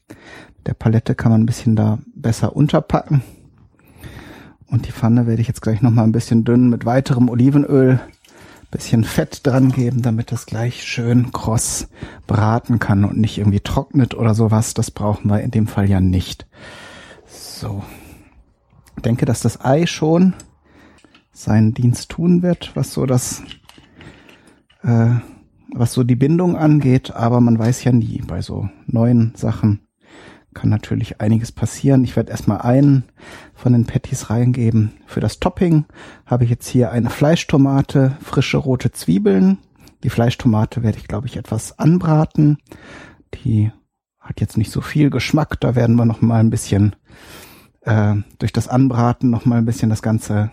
[0.58, 3.24] mit der Palette kann man ein bisschen da besser unterpacken.
[4.68, 8.00] Und die Pfanne werde ich jetzt gleich noch mal ein bisschen dünn mit weiterem Olivenöl,
[8.72, 11.90] bisschen Fett dran geben, damit das gleich schön kross
[12.26, 14.74] braten kann und nicht irgendwie trocknet oder sowas.
[14.74, 16.48] Das brauchen wir in dem Fall ja nicht.
[17.28, 17.84] So.
[18.96, 20.34] Ich denke, dass das Ei schon
[21.32, 23.44] seinen Dienst tun wird, was so das,
[24.84, 25.16] äh,
[25.74, 29.80] was so die Bindung angeht, aber man weiß ja nie bei so neuen Sachen,
[30.54, 32.04] kann natürlich einiges passieren.
[32.04, 33.06] Ich werde erstmal einen
[33.54, 34.92] von den Patties reingeben.
[35.06, 35.86] Für das Topping
[36.26, 39.58] habe ich jetzt hier eine Fleischtomate, frische rote Zwiebeln.
[40.04, 42.58] Die Fleischtomate werde ich, glaube ich, etwas anbraten.
[43.34, 43.72] Die
[44.20, 45.60] hat jetzt nicht so viel Geschmack.
[45.60, 46.96] Da werden wir noch mal ein bisschen
[47.82, 50.52] äh, durch das Anbraten noch mal ein bisschen das Ganze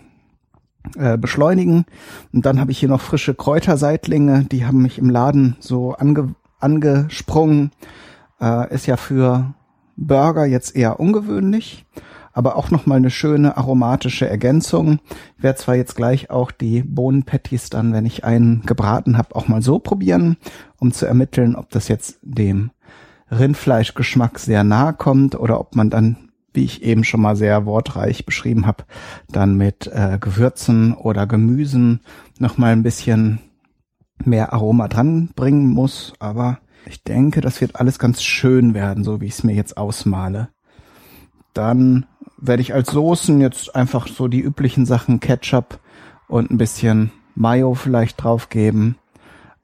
[0.97, 1.85] äh, beschleunigen.
[2.33, 4.45] Und dann habe ich hier noch frische Kräuterseitlinge.
[4.51, 7.70] Die haben mich im Laden so ange angesprungen.
[8.41, 9.55] Äh, ist ja für
[9.97, 11.87] Burger jetzt eher ungewöhnlich,
[12.33, 14.99] aber auch nochmal eine schöne aromatische Ergänzung.
[15.37, 19.49] Ich werde zwar jetzt gleich auch die Bohnenpatties dann, wenn ich einen gebraten habe, auch
[19.49, 20.37] mal so probieren,
[20.78, 22.70] um zu ermitteln, ob das jetzt dem
[23.31, 28.26] Rindfleischgeschmack sehr nahe kommt oder ob man dann, wie ich eben schon mal sehr wortreich
[28.26, 28.84] beschrieben habe,
[29.28, 32.01] dann mit äh, Gewürzen oder Gemüsen
[32.38, 33.40] nochmal ein bisschen
[34.24, 36.12] mehr Aroma dran bringen muss.
[36.18, 39.76] Aber ich denke, das wird alles ganz schön werden, so wie ich es mir jetzt
[39.76, 40.48] ausmale.
[41.55, 45.78] Dann werde ich als Soßen jetzt einfach so die üblichen Sachen Ketchup
[46.28, 48.96] und ein bisschen Mayo vielleicht draufgeben.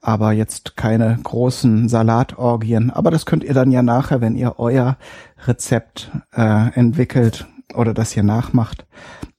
[0.00, 2.90] Aber jetzt keine großen Salatorgien.
[2.90, 4.98] Aber das könnt ihr dann ja nachher, wenn ihr euer
[5.44, 8.86] Rezept äh, entwickelt oder das hier nachmacht.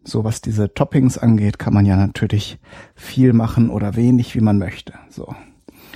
[0.03, 2.59] So was diese Toppings angeht, kann man ja natürlich
[2.95, 4.93] viel machen oder wenig, wie man möchte.
[5.09, 5.35] So.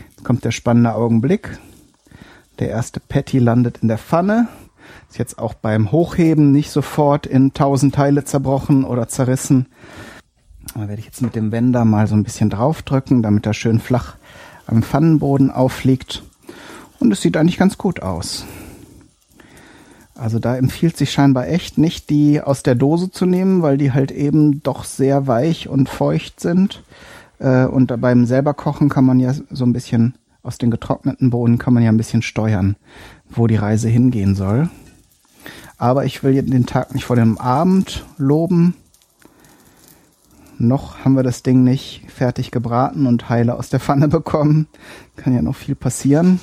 [0.09, 1.57] Jetzt kommt der spannende Augenblick.
[2.59, 4.47] Der erste Patty landet in der Pfanne.
[5.09, 9.67] Ist jetzt auch beim Hochheben nicht sofort in tausend Teile zerbrochen oder zerrissen.
[10.75, 13.79] Da werde ich jetzt mit dem Wender mal so ein bisschen draufdrücken, damit er schön
[13.79, 14.15] flach
[14.67, 16.23] am Pfannenboden auffliegt.
[16.99, 18.45] Und es sieht eigentlich ganz gut aus.
[20.21, 23.91] Also da empfiehlt sich scheinbar echt nicht, die aus der Dose zu nehmen, weil die
[23.91, 26.83] halt eben doch sehr weich und feucht sind.
[27.39, 30.13] Äh, und beim selber kochen kann man ja so ein bisschen
[30.43, 32.75] aus den getrockneten Bohnen kann man ja ein bisschen steuern,
[33.31, 34.69] wo die Reise hingehen soll.
[35.79, 38.75] Aber ich will den Tag nicht vor dem Abend loben.
[40.59, 44.67] Noch haben wir das Ding nicht fertig gebraten und heile aus der Pfanne bekommen.
[45.15, 46.39] Kann ja noch viel passieren.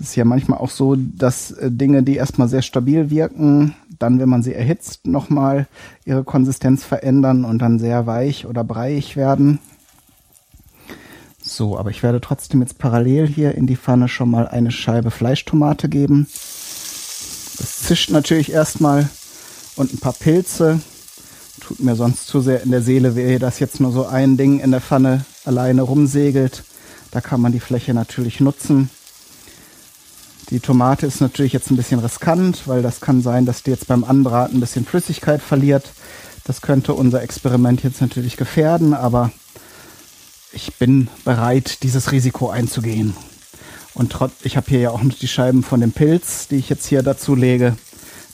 [0.00, 4.20] Es ist ja manchmal auch so, dass äh, Dinge, die erstmal sehr stabil wirken, dann,
[4.20, 5.66] wenn man sie erhitzt, nochmal
[6.04, 9.58] ihre Konsistenz verändern und dann sehr weich oder breiig werden.
[11.42, 15.10] So, aber ich werde trotzdem jetzt parallel hier in die Pfanne schon mal eine Scheibe
[15.10, 16.28] Fleischtomate geben.
[17.58, 19.08] Das zischt natürlich erstmal
[19.74, 20.80] und ein paar Pilze.
[21.60, 24.60] Tut mir sonst zu sehr in der Seele weh, dass jetzt nur so ein Ding
[24.60, 26.62] in der Pfanne alleine rumsegelt.
[27.10, 28.90] Da kann man die Fläche natürlich nutzen.
[30.50, 33.86] Die Tomate ist natürlich jetzt ein bisschen riskant, weil das kann sein, dass die jetzt
[33.86, 35.92] beim Anbraten ein bisschen Flüssigkeit verliert.
[36.44, 39.30] Das könnte unser Experiment jetzt natürlich gefährden, aber
[40.52, 43.14] ich bin bereit, dieses Risiko einzugehen.
[43.92, 46.70] Und trotz, ich habe hier ja auch noch die Scheiben von dem Pilz, die ich
[46.70, 47.76] jetzt hier dazu lege.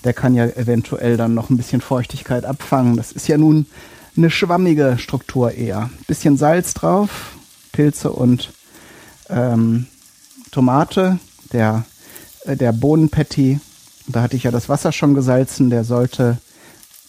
[0.04, 2.96] Der kann ja eventuell dann noch ein bisschen Feuchtigkeit abfangen.
[2.96, 3.66] Das ist ja nun
[4.16, 5.90] eine schwammige Struktur eher.
[6.06, 7.32] Bisschen Salz drauf,
[7.72, 8.52] Pilze und
[9.28, 9.86] ähm,
[10.52, 11.18] Tomate.
[11.52, 11.84] Der,
[12.46, 13.60] der Bohnenpatty,
[14.06, 16.38] da hatte ich ja das Wasser schon gesalzen, der sollte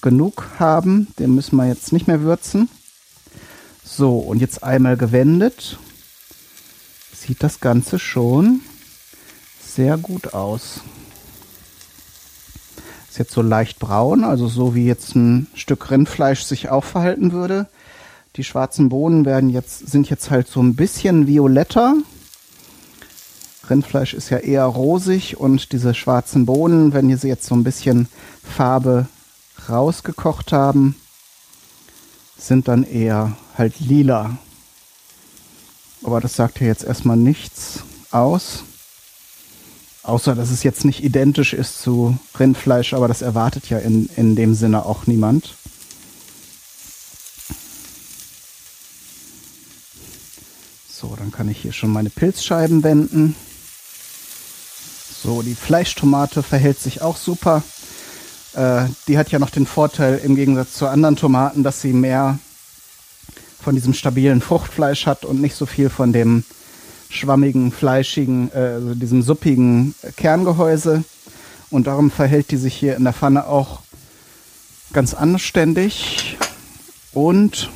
[0.01, 1.07] genug haben.
[1.19, 2.69] Den müssen wir jetzt nicht mehr würzen.
[3.83, 5.77] So, und jetzt einmal gewendet.
[7.13, 8.61] Sieht das Ganze schon
[9.59, 10.81] sehr gut aus.
[13.09, 17.31] Ist jetzt so leicht braun, also so wie jetzt ein Stück Rindfleisch sich auch verhalten
[17.31, 17.67] würde.
[18.35, 21.95] Die schwarzen Bohnen werden jetzt, sind jetzt halt so ein bisschen violetter.
[23.69, 28.07] Rindfleisch ist ja eher rosig und diese schwarzen Bohnen, wenn sie jetzt so ein bisschen
[28.43, 29.07] Farbe
[29.69, 30.95] rausgekocht haben,
[32.37, 34.37] sind dann eher halt lila.
[36.03, 37.79] Aber das sagt ja jetzt erstmal nichts
[38.11, 38.63] aus.
[40.03, 44.35] Außer, dass es jetzt nicht identisch ist zu Rindfleisch, aber das erwartet ja in, in
[44.35, 45.55] dem Sinne auch niemand.
[50.87, 53.35] So, dann kann ich hier schon meine Pilzscheiben wenden.
[55.25, 57.63] So, die Fleischtomate verhält sich auch super.
[58.53, 62.37] Äh, die hat ja noch den Vorteil im Gegensatz zu anderen Tomaten, dass sie mehr
[63.59, 66.43] von diesem stabilen Fruchtfleisch hat und nicht so viel von dem
[67.09, 71.03] schwammigen, fleischigen, äh, also diesem suppigen Kerngehäuse.
[71.71, 73.79] Und darum verhält die sich hier in der Pfanne auch
[74.93, 76.37] ganz anständig.
[77.13, 77.71] Und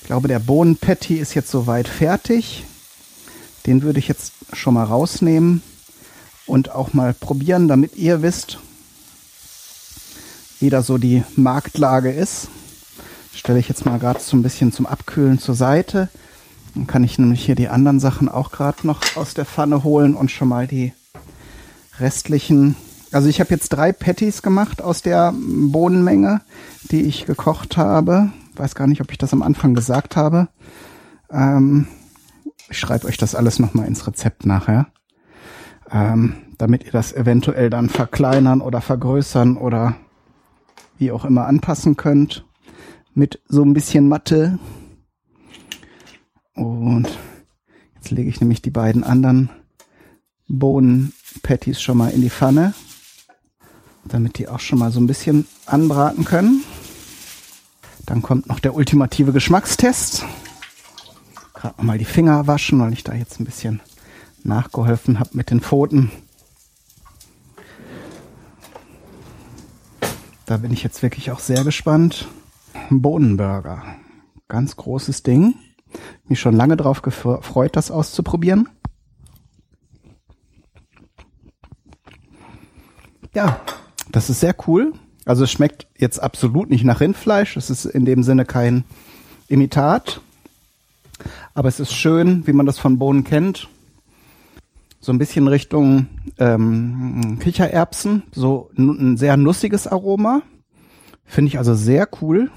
[0.00, 2.62] ich glaube, der Bohnenpatty ist jetzt soweit fertig.
[3.66, 5.60] Den würde ich jetzt schon mal rausnehmen
[6.46, 8.58] und auch mal probieren, damit ihr wisst,
[10.60, 12.48] wie da so die Marktlage ist.
[13.34, 16.08] Stelle ich jetzt mal gerade so ein bisschen zum Abkühlen zur Seite.
[16.74, 20.14] Dann kann ich nämlich hier die anderen Sachen auch gerade noch aus der Pfanne holen
[20.14, 20.92] und schon mal die
[21.98, 22.76] restlichen.
[23.10, 26.40] Also ich habe jetzt drei Patties gemacht aus der Bohnenmenge,
[26.90, 28.30] die ich gekocht habe.
[28.56, 30.48] Weiß gar nicht, ob ich das am Anfang gesagt habe.
[31.30, 31.88] Ähm,
[32.70, 34.86] ich schreibe euch das alles nochmal ins Rezept nachher.
[35.92, 39.96] Ähm, damit ihr das eventuell dann verkleinern oder vergrößern oder
[40.96, 42.46] wie auch immer anpassen könnt.
[43.14, 44.58] Mit so ein bisschen Matte.
[46.54, 47.08] Und
[47.96, 49.50] jetzt lege ich nämlich die beiden anderen
[50.48, 52.74] Bohnen-Patties schon mal in die Pfanne,
[54.04, 56.62] damit die auch schon mal so ein bisschen anbraten können.
[58.06, 60.24] Dann kommt noch der ultimative Geschmackstest.
[61.54, 63.80] Gerade nochmal die Finger waschen, weil ich da jetzt ein bisschen
[64.44, 66.10] nachgeholfen habe mit den Pfoten.
[70.46, 72.28] Da bin ich jetzt wirklich auch sehr gespannt.
[72.90, 73.82] Bohnenburger.
[74.48, 75.54] Ganz großes Ding.
[76.26, 78.68] Mich schon lange drauf gefreut, das auszuprobieren.
[83.34, 83.60] Ja,
[84.10, 84.92] das ist sehr cool.
[85.24, 87.56] Also es schmeckt jetzt absolut nicht nach Rindfleisch.
[87.56, 88.84] Es ist in dem Sinne kein
[89.48, 90.20] Imitat.
[91.54, 93.68] Aber es ist schön, wie man das von Bohnen kennt.
[95.04, 96.06] So ein bisschen Richtung
[96.38, 98.22] ähm, Kichererbsen.
[98.30, 100.42] So ein sehr nussiges Aroma.
[101.24, 102.52] Finde ich also sehr cool.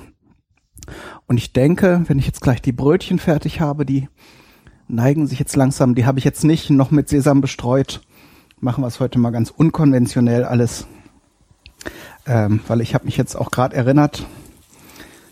[1.26, 4.10] Und ich denke, wenn ich jetzt gleich die Brötchen fertig habe, die
[4.88, 8.02] neigen sich jetzt langsam, die habe ich jetzt nicht noch mit Sesam bestreut.
[8.60, 10.86] Machen wir es heute mal ganz unkonventionell alles.
[12.28, 14.24] Ähm, weil ich habe mich jetzt auch gerade erinnert,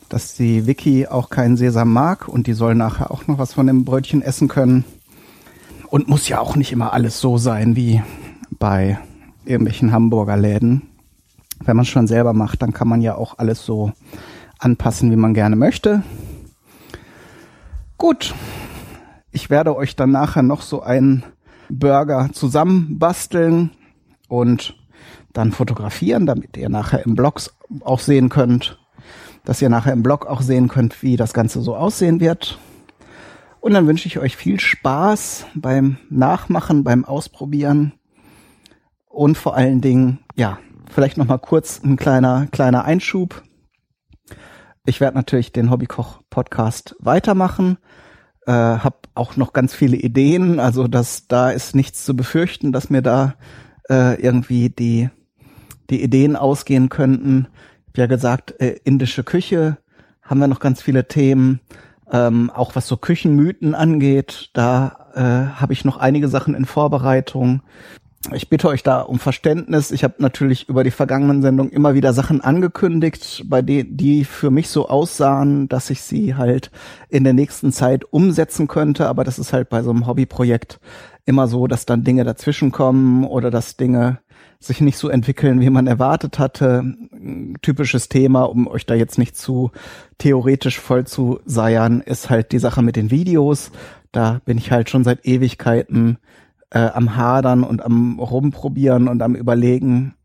[0.10, 3.68] dass die Vicky auch keinen Sesam mag und die soll nachher auch noch was von
[3.68, 4.84] dem Brötchen essen können.
[5.94, 8.02] Und muss ja auch nicht immer alles so sein wie
[8.58, 8.98] bei
[9.46, 10.90] irgendwelchen Hamburger Läden.
[11.64, 13.92] Wenn man es schon selber macht, dann kann man ja auch alles so
[14.58, 16.02] anpassen, wie man gerne möchte.
[18.00, 18.34] Gut,
[19.32, 21.26] ich werde euch dann nachher noch so einen
[21.70, 23.70] Burger zusammenbasteln
[24.28, 24.76] und
[25.32, 27.40] dann fotografieren, damit ihr nachher im Blog
[27.82, 28.80] auch sehen könnt,
[29.46, 32.58] dass ihr nachher im Blog auch sehen könnt, wie das Ganze so aussehen wird.
[33.64, 37.94] Und dann wünsche ich euch viel Spaß beim Nachmachen, beim Ausprobieren
[39.08, 40.60] und vor allen Dingen, ja,
[40.92, 43.42] vielleicht noch mal kurz ein kleiner kleiner Einschub.
[44.86, 47.78] Ich werde natürlich den Hobbykoch Podcast weitermachen.
[48.46, 52.90] Äh, hab auch noch ganz viele Ideen, also dass da ist nichts zu befürchten, dass
[52.90, 53.36] mir da
[53.90, 55.10] äh, irgendwie die
[55.90, 57.48] die Ideen ausgehen könnten.
[57.86, 59.78] Ich habe ja gesagt, äh, indische Küche
[60.22, 61.62] haben wir noch ganz viele Themen.
[62.14, 67.64] Ähm, auch was so Küchenmythen angeht, da äh, habe ich noch einige Sachen in Vorbereitung.
[68.32, 69.92] Ich bitte euch da um Verständnis.
[69.92, 74.50] Ich habe natürlich über die vergangenen Sendungen immer wieder Sachen angekündigt, bei denen die für
[74.50, 76.72] mich so aussahen, dass ich sie halt
[77.10, 79.10] in der nächsten Zeit umsetzen könnte.
[79.10, 80.80] Aber das ist halt bei so einem Hobbyprojekt
[81.26, 84.20] immer so, dass dann Dinge dazwischenkommen oder dass Dinge
[84.66, 86.96] sich nicht so entwickeln, wie man erwartet hatte.
[87.62, 89.72] Typisches Thema, um euch da jetzt nicht zu
[90.18, 93.72] theoretisch voll zu seiern, ist halt die Sache mit den Videos.
[94.12, 96.18] Da bin ich halt schon seit Ewigkeiten
[96.70, 100.16] äh, am Hadern und am Rumprobieren und am Überlegen,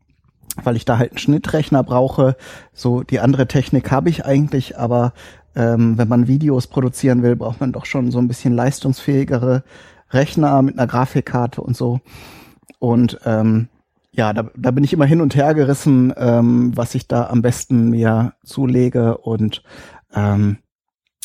[0.63, 2.35] weil ich da halt einen Schnittrechner brauche.
[2.73, 5.13] So die andere Technik habe ich eigentlich, aber
[5.55, 9.63] ähm, wenn man Videos produzieren will, braucht man doch schon so ein bisschen leistungsfähigere
[10.11, 11.99] Rechner mit einer Grafikkarte und so.
[12.79, 13.67] Und ähm,
[14.19, 17.41] ja, da, da bin ich immer hin und her gerissen, ähm, was ich da am
[17.41, 19.63] besten mir zulege und
[20.13, 20.57] ähm,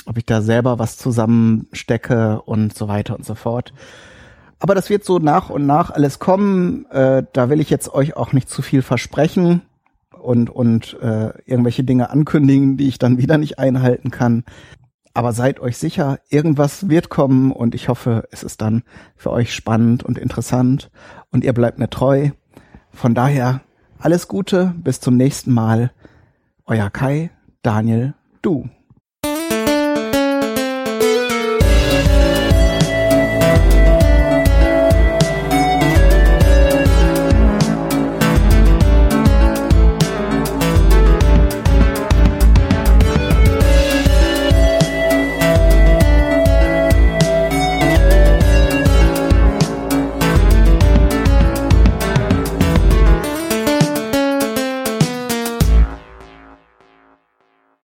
[0.07, 3.75] ob ich da selber was zusammenstecke und so weiter und so fort.
[4.61, 6.87] Aber das wird so nach und nach alles kommen.
[6.93, 9.63] Äh, da will ich jetzt euch auch nicht zu viel versprechen
[10.23, 14.45] und, und äh, irgendwelche Dinge ankündigen, die ich dann wieder nicht einhalten kann.
[15.15, 18.85] Aber seid euch sicher, irgendwas wird kommen und ich hoffe, es ist dann
[19.17, 20.93] für euch spannend und interessant
[21.33, 22.31] und ihr bleibt mir treu.
[22.95, 23.61] Von daher
[23.99, 25.91] alles Gute, bis zum nächsten Mal.
[26.65, 27.31] Euer Kai,
[27.63, 28.69] Daniel, du.